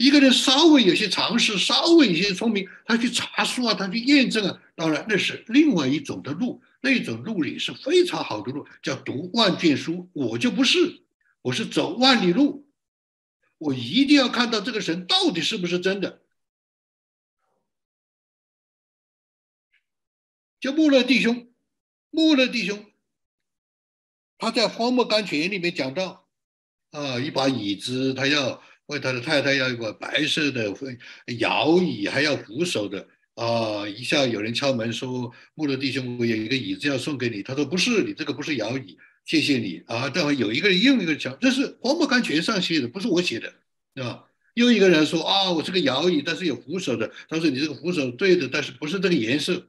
[0.02, 10.10] 一个人稍微有些常识，稍微有些聪明，他去查书啊，他去验证啊，当然那是另外一种的路，那种路也是非常好的路，叫读万卷书。
[10.14, 11.04] 我就不是，
[11.43, 12.68] 我是走万里路，
[13.60, 16.24] 我一定要看到这个神到底是不是真的。
[20.60, 21.47] 就穆勒弟兄，
[22.10, 22.88] 穆勒弟兄，
[24.39, 26.28] 他在《荒漠甘泉》里面讲到，
[26.89, 28.64] 啊，一把椅子，他要。
[28.91, 30.71] 为他的太太要一个白色的
[31.39, 33.87] 摇椅，还要扶手的啊！
[33.87, 43.53] 一下有人敲门说：“穆勒弟兄，我有一个椅子要送给你。”他说：“不是，你这个不是摇椅，谢谢你啊！”待会有一个人又一个敲，这是黄木甘泉上写的，不是我写的，
[43.95, 44.25] 对吧？
[44.55, 49.67] 又一个人说：“啊，我是个摇椅，但是有扶手的。”他说：“你这个扶手对的，但是不是这个颜色。”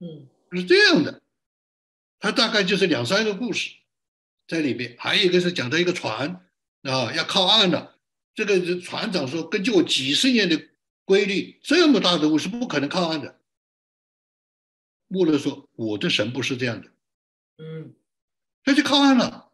[0.00, 1.20] 嗯，是这样的。
[2.20, 3.70] 他大概就是两三个故事
[4.46, 6.40] 在里面，还有一个是讲到一个船
[6.82, 7.97] 啊要靠岸了。
[8.38, 10.68] 这个船长说：“根据我几十年的
[11.04, 13.40] 规律，这么大的雾是不可能靠岸的。”
[15.08, 16.88] 穆勒说：“我的神不是这样的。”
[17.58, 17.96] 嗯，
[18.62, 19.50] 他就靠岸了。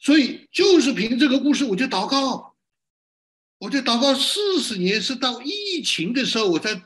[0.00, 2.56] 所以就是凭这个故事，我就祷告，
[3.58, 6.82] 我就祷告四十年，是到疫情的时候，我才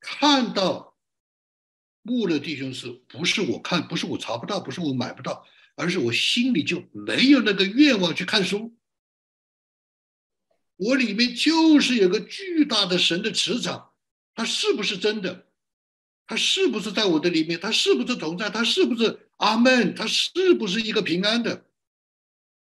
[0.00, 0.96] 看到
[2.00, 5.44] 穆勒弟兄是不是我看，不是我查不到，不是我买不到，
[5.74, 8.74] 而是我心里就没有那个愿望去看书。
[10.80, 13.90] 我里面就是有个巨大的神的磁场，
[14.34, 15.46] 它是不是真的？
[16.26, 17.60] 它是不是在我的里面？
[17.60, 18.48] 它是不是同在？
[18.48, 19.94] 它是不是阿门？
[19.94, 21.66] 它是不是一个平安的？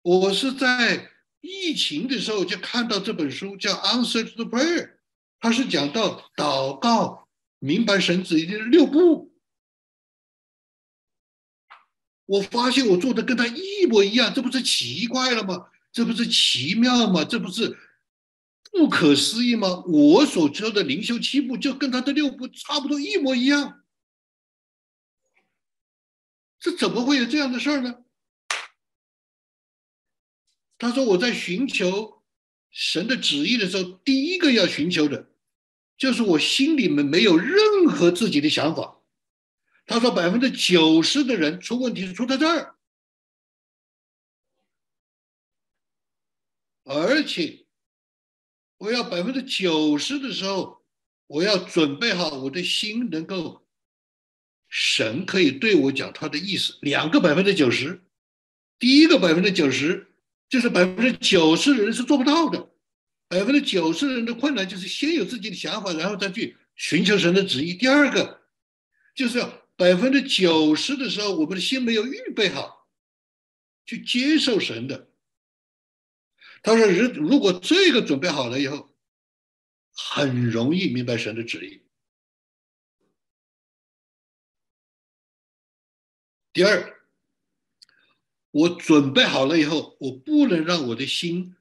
[0.01, 4.85] 我是在疫情的时候就看到这本书，叫《Answer to Prayer》，
[5.39, 7.27] 它是讲到祷告
[7.59, 9.31] 明白神旨意的六步。
[12.25, 15.67] 我发现我做的跟他一模一样，这不是奇怪了吗？
[15.91, 17.23] 这不是奇妙吗？
[17.23, 17.77] 这不是？
[18.71, 19.83] 不可思议吗？
[19.85, 23.83] 我所说的灵修七步就跟他的六步差不多一模一样，
[26.57, 28.03] 这怎么会有这样的事儿呢？
[30.77, 32.23] 他说我在寻求
[32.71, 35.29] 神的旨意的时候，第一个要寻求的，
[35.97, 38.99] 就是我心里面没有任何自己的想法。
[39.85, 42.77] 他说百分之九十的人出问题是出在这儿，
[46.83, 47.60] 而且
[48.81, 50.81] 我要百分之九十的时候，
[51.27, 53.61] 我要准备好我的心能够，
[54.69, 56.79] 神可以对我讲他的意思。
[56.81, 58.01] 两个百分之九十，
[58.79, 60.07] 第一个百分之九十
[60.49, 62.71] 就是百分之九十的人是做不到的，
[63.27, 67.75] 百分之九十人的困难就是先有自己的想法，然后再去寻求神的旨意。
[67.75, 68.41] 第二个
[69.15, 72.87] 就是要百分之九十的时候，我们的心没有预备好
[73.85, 75.10] 去接受神的。
[76.63, 78.95] 他说：“如如果这个准备好了以后，
[79.95, 81.81] 很容易明白神的旨意。
[86.53, 87.01] 第二，
[88.51, 91.55] 我准备好了以后，我不能让我的心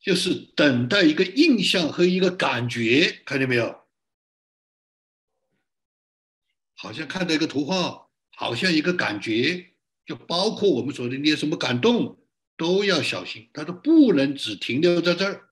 [0.00, 3.84] 就是等待一个印象和一个感觉，看见没有？
[6.76, 9.74] 好像看到一个图画，好像一个感觉，
[10.06, 12.18] 就包括我们说的你有什么感动。”
[12.56, 15.50] 都要小心，他说不能只停留在这儿。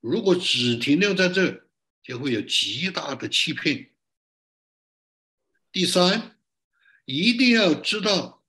[0.00, 1.66] 如果只停留在这儿，
[2.02, 3.90] 就会有极大的欺骗。
[5.72, 6.36] 第三，
[7.04, 8.44] 一定要知道，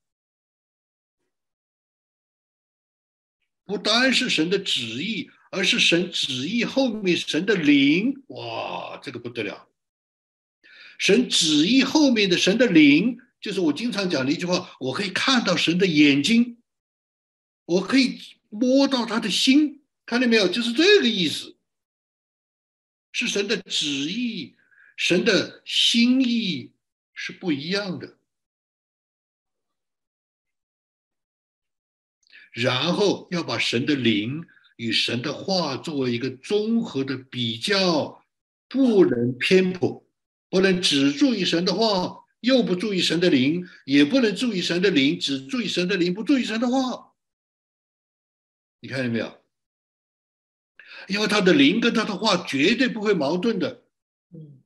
[3.64, 8.22] 不单是神的旨意，而是神旨意后面神的灵。
[8.28, 9.68] 哇，这个不得了！
[10.98, 16.55] 神旨意后面的神的灵，就是我经常讲的一句话：我可以看到神的眼睛。
[17.66, 20.48] 我可以摸到他的心，看见没有？
[20.48, 21.56] 就是这个意思，
[23.12, 24.56] 是神的旨意，
[24.96, 26.72] 神的心意
[27.12, 28.16] 是不一样的。
[32.52, 34.46] 然后要把神的灵
[34.76, 38.24] 与神的话作为一个综合的比较，
[38.68, 40.06] 不能偏颇，
[40.48, 47.15] 不能只注意神的话，又不注意神的灵，也不能注意神的灵，只注意神的灵，不注意神的话。
[48.80, 49.42] 你看见没有？
[51.08, 53.82] 因为他的灵跟他的话绝对不会矛盾的。
[54.32, 54.62] 嗯。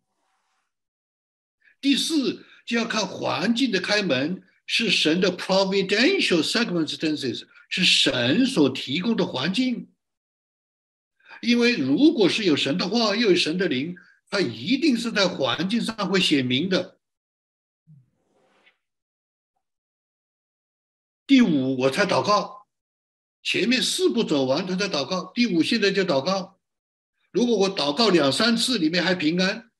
[1.80, 9.90] 第四就要看环境的开门是神的 providential circumstances，是神所提供的环境。
[11.40, 13.96] 因为如果是有神的话，又有神的灵，
[14.28, 16.98] 他一定是在环境上会显明的。
[21.26, 22.59] 第五，我才祷告。
[23.42, 25.32] 前面四步走完，他在祷告。
[25.32, 26.60] 第五，现在就祷告。
[27.30, 29.70] 如果我祷告两三次里面还平安，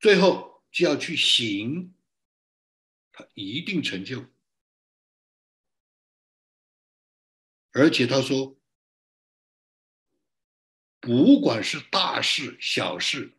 [0.00, 1.92] 最后就要去行，
[3.12, 4.24] 他一定成就。
[7.72, 8.58] 而且他说，
[11.00, 13.36] 不管是大事小事，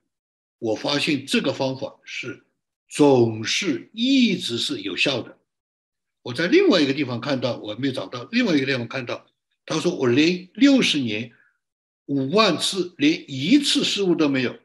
[0.59, 2.45] 我发现这个方法是
[2.87, 5.38] 总是一直是有效的。
[6.29, 8.23] 我在另外一个地方看到，我没有找到。
[8.31, 9.25] 另外一个地方看到，
[9.65, 11.33] 他说我连六十年
[12.05, 14.59] 五万次，连一次失误都没有。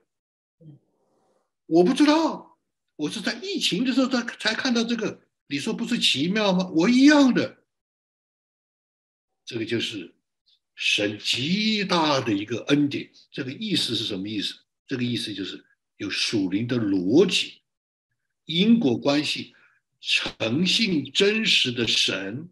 [1.65, 2.59] 我不知道，
[2.97, 5.23] 我是在疫情的时候才才看到这个。
[5.47, 6.71] 你说不是奇妙吗？
[6.75, 7.57] 我一样的。
[9.47, 10.15] 这个就是
[10.75, 13.11] 神极大的一个恩典。
[13.31, 14.55] 这个意思是什么意思？
[14.87, 15.65] 这个意思就是
[15.97, 17.63] 有属灵的逻辑、
[18.45, 19.55] 因果关系。
[20.07, 22.51] 诚信真实的神，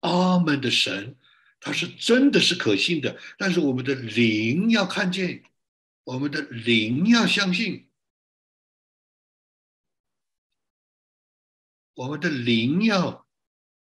[0.00, 1.16] 阿门的神，
[1.60, 3.18] 他是真的是可信的。
[3.38, 5.42] 但是我们的灵要看见，
[6.04, 7.88] 我们的灵要相信，
[11.94, 13.26] 我们的灵要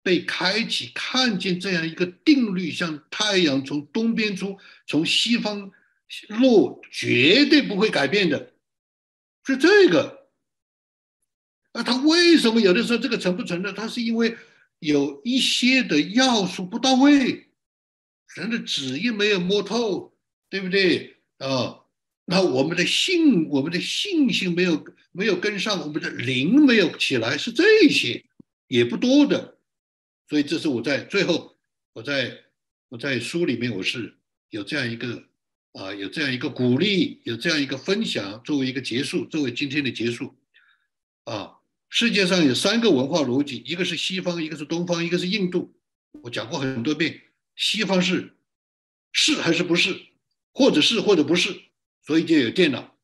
[0.03, 4.59] 被开启，看见这样一个定律，像太阳从东边出，
[4.89, 5.71] 从西方
[6.29, 8.53] 落，绝对不会改变的，
[9.47, 10.22] 是这个。
[11.75, 13.73] 那他为什么有的时候这个成不成呢？
[13.73, 14.37] 他是因为
[14.79, 17.49] 有一些的要素不到位，
[18.35, 20.13] 人的旨意没有摸透，
[20.51, 21.79] 对不对啊？
[22.25, 28.25] 那我们的信，我们的信心没有没有跟上，我们的灵没有起来，是这些
[28.69, 29.57] 也不多的。
[30.29, 31.57] 所以这是我在最后，
[31.95, 32.39] 我在
[32.91, 34.15] 我在书里面我是
[34.51, 35.25] 有这样一个
[35.73, 40.35] 啊，有这样一个鼓励，有这样一个分享，作为一个结束，作为今天的结束
[41.25, 41.59] 啊。
[41.95, 45.75] 世界上有三个文化逻辑，一个是西方，一个是东方，一个是印度。
[46.23, 47.21] 我讲过很多遍，
[47.55, 48.33] 西方是
[49.13, 49.95] 是还是不是，
[50.55, 51.55] 或者是或者不是，
[52.03, 52.97] 所以就有电脑。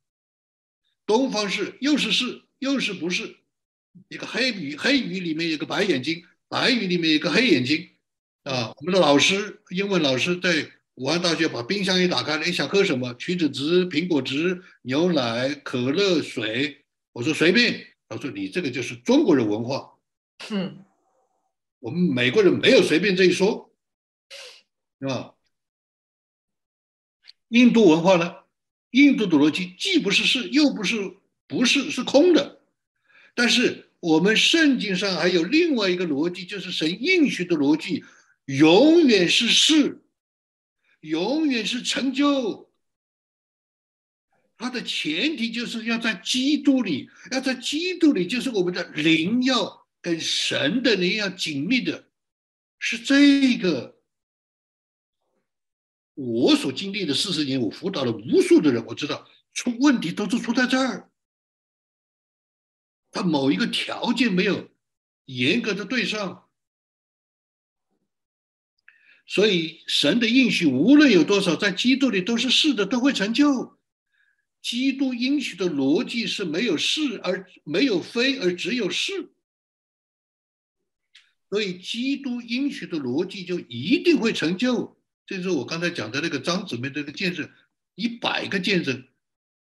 [1.04, 3.36] 东方是又是是又是不是，
[4.08, 7.90] 一个黑鱼黑鱼里面有个白眼睛，白鱼里面有个黑眼睛
[8.44, 8.72] 啊。
[8.74, 13.12] 我们的老师，英文老师在武汉大学把冰箱一打开，你想喝什么？
[13.18, 16.86] 橘子汁、苹果汁、牛奶、可乐、水。
[17.12, 17.84] 我说随便。
[18.08, 19.98] 他说：“你这个就是中国人文化，
[20.50, 20.84] 嗯，
[21.78, 23.70] 我们美国人没有随便这一说，
[24.98, 25.34] 是吧？
[27.48, 28.34] 印度文化呢？
[28.90, 32.62] 印度的逻辑既不是是，又不是不是，是空的。
[33.34, 38.04] 但是我们圣经上还有另外一个逻辑，就是神应许的逻辑，
[38.46, 40.02] 永远是是，
[41.00, 42.67] 永远是成就。
[44.58, 52.08] 它的前提就是要在基督里，要在基督里，就是我们的灵要跟神的灵要紧密的，
[52.80, 53.96] 是这个。
[56.14, 61.08] 我所经历的四十年，我辅导了无数的人，我知道出问题都是出在这儿。
[63.12, 64.68] 他某一个条件没有
[65.26, 66.48] 严格的对上，
[69.24, 73.77] 所以神的应许无论有多少，在基督里都是是的，都会成就。
[74.68, 79.30] 基督应许的逻辑是没有是而没有非，而只有是。
[81.48, 85.00] 所以基督应许的逻辑就一定会成就。
[85.26, 87.48] 这是我刚才讲的那个张子妹的那个见证，
[87.94, 89.04] 一百个见证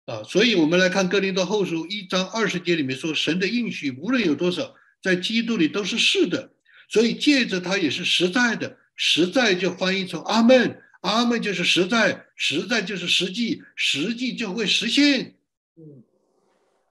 [0.05, 0.23] 啊！
[0.23, 4.73] 所以我们来看《哥林多后书》一章二十节里面说，神的应许无论有多少，
[5.03, 6.53] 在基督里都是是的，
[6.87, 8.77] 所以借着它也是实在的。
[8.95, 15.35] 实在就翻译成阿门，阿门就是实在，实在就是实际，实际就会实现。
[15.77, 16.03] 嗯，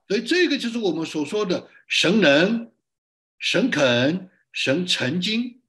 [0.07, 2.71] 所以这个就是我们所说的神能、
[3.39, 5.61] 神肯、神曾经。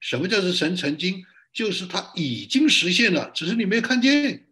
[0.00, 1.24] 什么叫做神曾经？
[1.52, 4.48] 就是他已经实现了，只是你没有看见。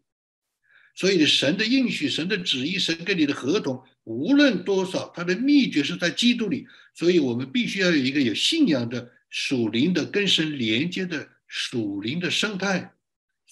[0.94, 6.66] 所以神的应许、神的旨意、神跟你的合同，无论多少，它的秘诀是在基督里。
[6.94, 12.94] 所以我们必须要有一个有信仰的属灵的跟神连接的属灵的生态。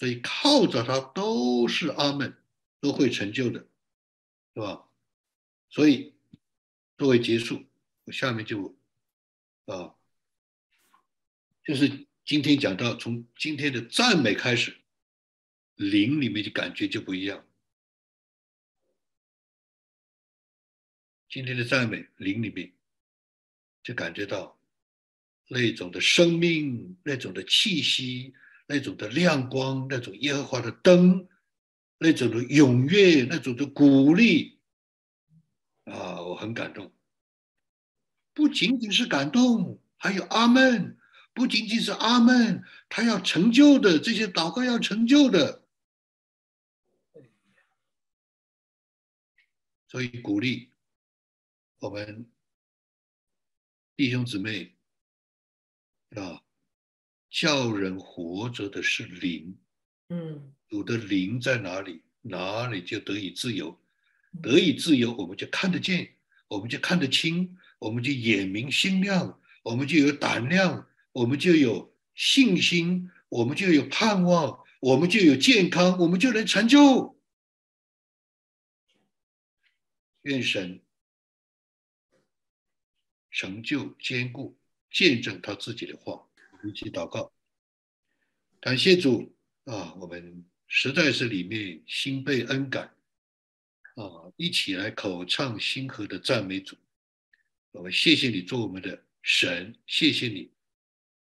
[0.01, 2.35] 所以靠着它都是阿门，
[2.81, 3.69] 都会成就的，
[4.55, 4.89] 是吧？
[5.69, 6.15] 所以
[6.97, 7.63] 作为结束，
[8.05, 8.75] 我下面就
[9.67, 9.95] 啊，
[11.63, 12.07] 就是。
[12.23, 14.77] 今天讲到从今天的赞美开始，
[15.75, 17.45] 灵里面的感觉就不一样。
[21.29, 22.73] 今天的赞美灵里面，
[23.83, 24.57] 就感觉到
[25.49, 28.33] 那种的生命、那种的气息、
[28.71, 31.29] 那种的亮光、那种耶和华的灯、
[31.99, 34.61] 那种的踊跃、那种的鼓励
[35.87, 36.93] 啊，我很感动。
[38.33, 40.97] 不仅仅是感动，还有阿门。
[41.33, 45.65] 不仅仅是阿门，他要成就的这些祷告要成就的，
[49.89, 50.73] 所以鼓励
[51.81, 52.31] 我们
[53.97, 54.77] 弟兄姊妹
[56.11, 56.43] 啊，
[57.31, 59.57] 叫人活着的是灵，
[60.09, 63.79] 嗯，主的灵在哪里，哪里就得以自由，
[64.43, 66.15] 得以自由，我们就看得见，
[66.49, 70.87] 我们就看得清，我们就眼明心亮，我们就有胆量。
[71.13, 77.21] 我们就有信心，我们就有盼望，我们就有健康，我们就能成就。
[80.23, 80.81] 愿神
[83.33, 84.57] 成就、坚固、
[84.89, 86.30] 见证他自己的话。
[86.63, 87.33] 一起祷告，
[88.61, 89.35] 感谢主
[89.65, 89.95] 啊！
[89.95, 92.95] 我们实在是里面心被恩感
[93.95, 94.31] 啊！
[94.37, 96.77] 一起来口唱心和的赞美主。
[97.71, 100.51] 我们谢谢你做我们的神，谢谢你。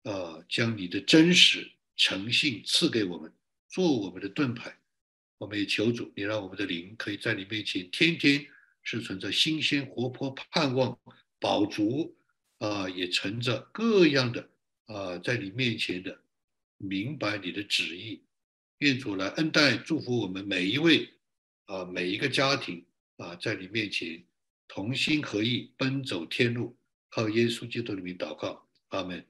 [0.03, 3.33] 啊，将你的真实诚信赐给我们，
[3.69, 4.77] 做我们的盾牌。
[5.37, 8.45] 我们也求主，你让我们的灵可以在你面前天天
[8.83, 10.99] 是存着新鲜、活泼、盼望、
[11.39, 12.17] 饱足。
[12.59, 14.51] 啊，也存着各样的
[14.89, 16.21] 啊，在你面前的
[16.77, 18.21] 明白你的旨意。
[18.79, 21.09] 愿主来恩待、祝福我们每一位
[21.67, 22.85] 啊，每一个家庭
[23.17, 24.23] 啊，在你面前
[24.67, 26.77] 同心合意奔走天路，
[27.11, 29.25] 靠耶稣基督的名祷告，阿门。